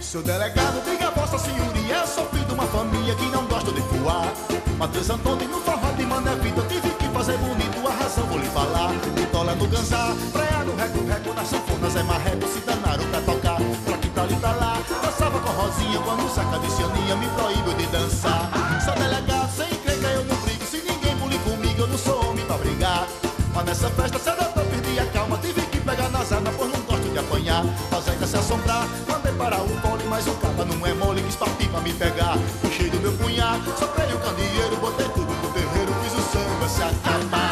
Seu 0.01 0.21
delegado, 0.23 0.83
diga 0.85 1.07
a 1.07 1.11
vossa 1.11 1.37
senhoria. 1.37 1.97
Eu 1.97 2.07
sou 2.07 2.25
filho 2.27 2.45
de 2.45 2.53
uma 2.53 2.65
família 2.67 3.15
que 3.15 3.25
não 3.25 3.45
gosta 3.47 3.71
de 3.71 3.81
voar. 3.81 4.33
Matheus 4.77 5.09
Antônio 5.09 5.47
no 5.49 5.59
forró 5.61 5.91
de 5.91 6.05
Mané 6.05 6.35
Vitor. 6.35 6.65
Tive 6.67 6.89
que 6.91 7.07
fazer 7.09 7.37
bonito, 7.39 7.56
Bitola 9.37 9.53
no 9.53 9.67
ganzar, 9.67 10.15
praia 10.33 10.63
no 10.63 10.75
reco-reco, 10.75 11.31
na 11.35 11.45
sanfona, 11.45 11.87
Zé 11.91 12.01
Marreco 12.01 12.47
se 12.47 12.59
danaram 12.61 13.05
pra 13.05 13.21
tocar. 13.21 13.57
Pra 13.85 13.97
que 13.99 14.09
tal 14.09 14.25
e 14.25 14.35
pra 14.35 14.51
lá, 14.53 14.79
dançava 14.99 15.39
com 15.39 15.51
Rosinha. 15.51 15.99
Quando 15.99 16.25
o 16.25 16.29
Zeca 16.29 16.57
disse 16.57 16.81
Aninha, 16.81 17.15
me 17.17 17.27
proíbe 17.27 17.75
de 17.75 17.85
dançar. 17.85 18.49
Sou 18.83 18.95
delegado, 18.95 19.55
sem 19.55 19.67
encrenca, 19.67 20.07
eu 20.07 20.25
não 20.25 20.35
brigo. 20.37 20.65
Se 20.65 20.77
ninguém 20.77 21.15
bulir 21.17 21.39
comigo, 21.41 21.81
eu 21.81 21.87
não 21.87 21.97
sou 21.99 22.31
homem 22.31 22.43
pra 22.47 22.57
brigar. 22.57 23.07
Mas 23.53 23.65
nessa 23.65 23.89
festa, 23.91 24.17
cedo 24.17 24.41
eu 24.41 24.65
perdi 24.65 24.99
a 24.99 25.05
calma. 25.05 25.37
Tive 25.37 25.61
que 25.67 25.81
pegar 25.81 26.09
nas 26.09 26.31
armas, 26.31 26.55
pois 26.57 26.71
não 26.71 26.81
gosto 26.81 27.07
de 27.07 27.19
apanhar. 27.19 27.63
Fazenda 27.91 28.25
se 28.25 28.37
assombrar, 28.37 28.87
mandei 29.07 29.33
parar 29.33 29.61
o 29.61 29.69
pole, 29.81 30.03
mas 30.09 30.25
o 30.25 30.31
caba 30.31 30.65
não 30.65 30.83
é 30.83 30.95
mole, 30.95 31.21
quis 31.21 31.35
partir 31.35 31.69
pra 31.69 31.81
me 31.81 31.93
pegar. 31.93 32.39
Puxei 32.63 32.89
do 32.89 32.97
meu 32.97 33.13
punhar, 33.13 33.61
soprei 33.77 34.11
o 34.11 34.17
candeeiro, 34.17 34.77
botei 34.77 35.07
tudo 35.09 35.31
pro 35.41 35.49
terreiro, 35.51 35.93
fiz 36.01 36.13
o 36.13 36.21
samba 36.31 36.67
se 36.67 36.81
acabar. 36.81 37.46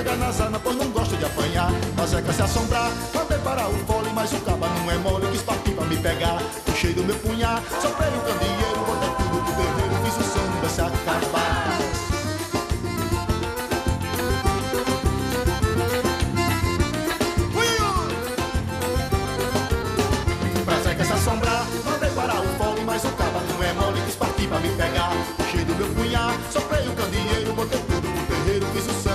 Que 0.00 0.04
pegar 0.04 0.16
nas 0.16 0.40
armas, 0.40 0.62
pois 0.64 0.76
não 0.76 0.90
gosto 0.92 1.14
de 1.14 1.26
apanhar. 1.26 1.70
Mas 1.94 2.08
Zeca 2.08 2.32
se 2.32 2.40
assombrar, 2.40 2.90
mandei 3.14 3.36
parar 3.40 3.68
o 3.68 3.76
fole, 3.86 4.08
mas 4.14 4.32
o 4.32 4.40
caba 4.40 4.66
não 4.66 4.90
é 4.90 4.96
mole, 4.96 5.26
quis 5.30 5.42
partir 5.42 5.72
pra 5.72 5.84
me 5.84 5.96
pegar. 5.98 6.42
Puxei 6.64 6.94
do 6.94 7.04
meu 7.04 7.16
punhar, 7.16 7.62
soprei 7.82 8.08
o 8.08 8.20
candeeiro, 8.22 8.80
botei 8.86 9.10
tudo 9.18 9.44
pro 9.44 9.52
terreiro, 9.52 9.94
fiz 10.04 10.16
o 10.16 10.22
samba 10.32 10.68
se 10.70 10.80
acabar. 10.80 11.78
Pra 20.64 21.04
se 21.04 21.12
assombrar, 21.12 21.66
mandei 21.84 22.10
parar 22.12 22.40
o 22.40 22.48
fole, 22.56 22.80
mas 22.86 23.04
o 23.04 23.08
caba 23.10 23.42
não 23.52 23.62
é 23.62 23.72
mole, 23.74 24.00
quis 24.06 24.14
partir 24.14 24.48
pra 24.48 24.60
me 24.60 24.70
pegar. 24.70 25.12
Puxei 25.36 25.62
do 25.62 25.74
meu 25.74 25.88
punhar, 25.88 26.34
soprei 26.50 26.88
o 26.88 26.92
candeeiro, 26.92 27.52
botei 27.52 27.80
tudo 27.80 28.00
pro 28.00 28.36
terreiro, 28.36 28.66
fiz 28.72 28.86
o 28.86 29.02
samba. 29.02 29.09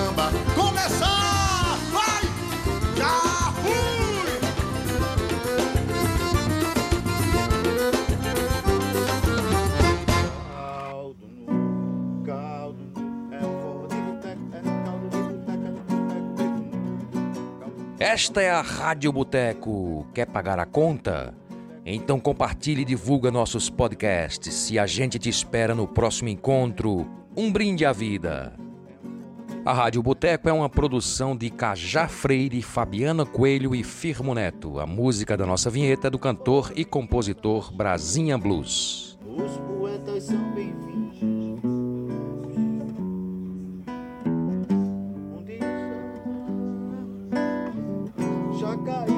Vai! 0.99 2.23
Já 2.95 3.53
fui! 3.61 4.39
Caldo 10.47 11.27
no 11.47 12.23
caldo 12.25 12.83
é 13.31 13.39
forró 13.39 13.87
de 13.87 13.95
boteco, 13.95 14.41
é 14.53 14.61
caldo 14.83 15.09
de 15.09 15.17
boteco, 15.21 15.83
é. 17.99 18.05
Esta 18.13 18.41
é 18.41 18.49
a 18.51 18.61
Rádio 18.61 19.11
Boteco. 19.11 20.05
Quer 20.13 20.27
pagar 20.27 20.59
a 20.59 20.65
conta? 20.65 21.33
Então 21.85 22.19
compartilhe 22.19 22.81
e 22.81 22.85
divulga 22.85 23.29
nossos 23.29 23.69
podcasts 23.69 24.71
e 24.71 24.79
a 24.79 24.87
gente 24.87 25.19
te 25.19 25.29
espera 25.29 25.75
no 25.75 25.87
próximo 25.87 26.29
encontro. 26.29 27.07
Um 27.37 27.51
brinde 27.51 27.85
à 27.85 27.91
vida. 27.91 28.53
A 29.65 29.73
Rádio 29.73 30.03
Boteco 30.03 30.47
é 30.47 30.53
uma 30.53 30.69
produção 30.69 31.35
de 31.35 31.49
Cajá 31.49 32.07
Freire, 32.07 32.61
Fabiana 32.61 33.25
Coelho 33.25 33.73
e 33.73 33.83
Firmo 33.83 34.35
Neto. 34.35 34.79
A 34.79 34.85
música 34.85 35.35
da 35.35 35.43
nossa 35.43 35.71
vinheta 35.71 36.05
é 36.05 36.09
do 36.11 36.19
cantor 36.19 36.71
e 36.75 36.85
compositor 36.85 37.75
Brasinha 37.75 38.37
Blues. 38.37 39.17
Os 39.25 39.57
poetas 39.57 40.25
são 40.25 40.53
bem-vindos. 40.53 41.17
Um 45.33 45.43
dia 45.43 45.59
já 48.59 48.77
caiu. 48.77 49.14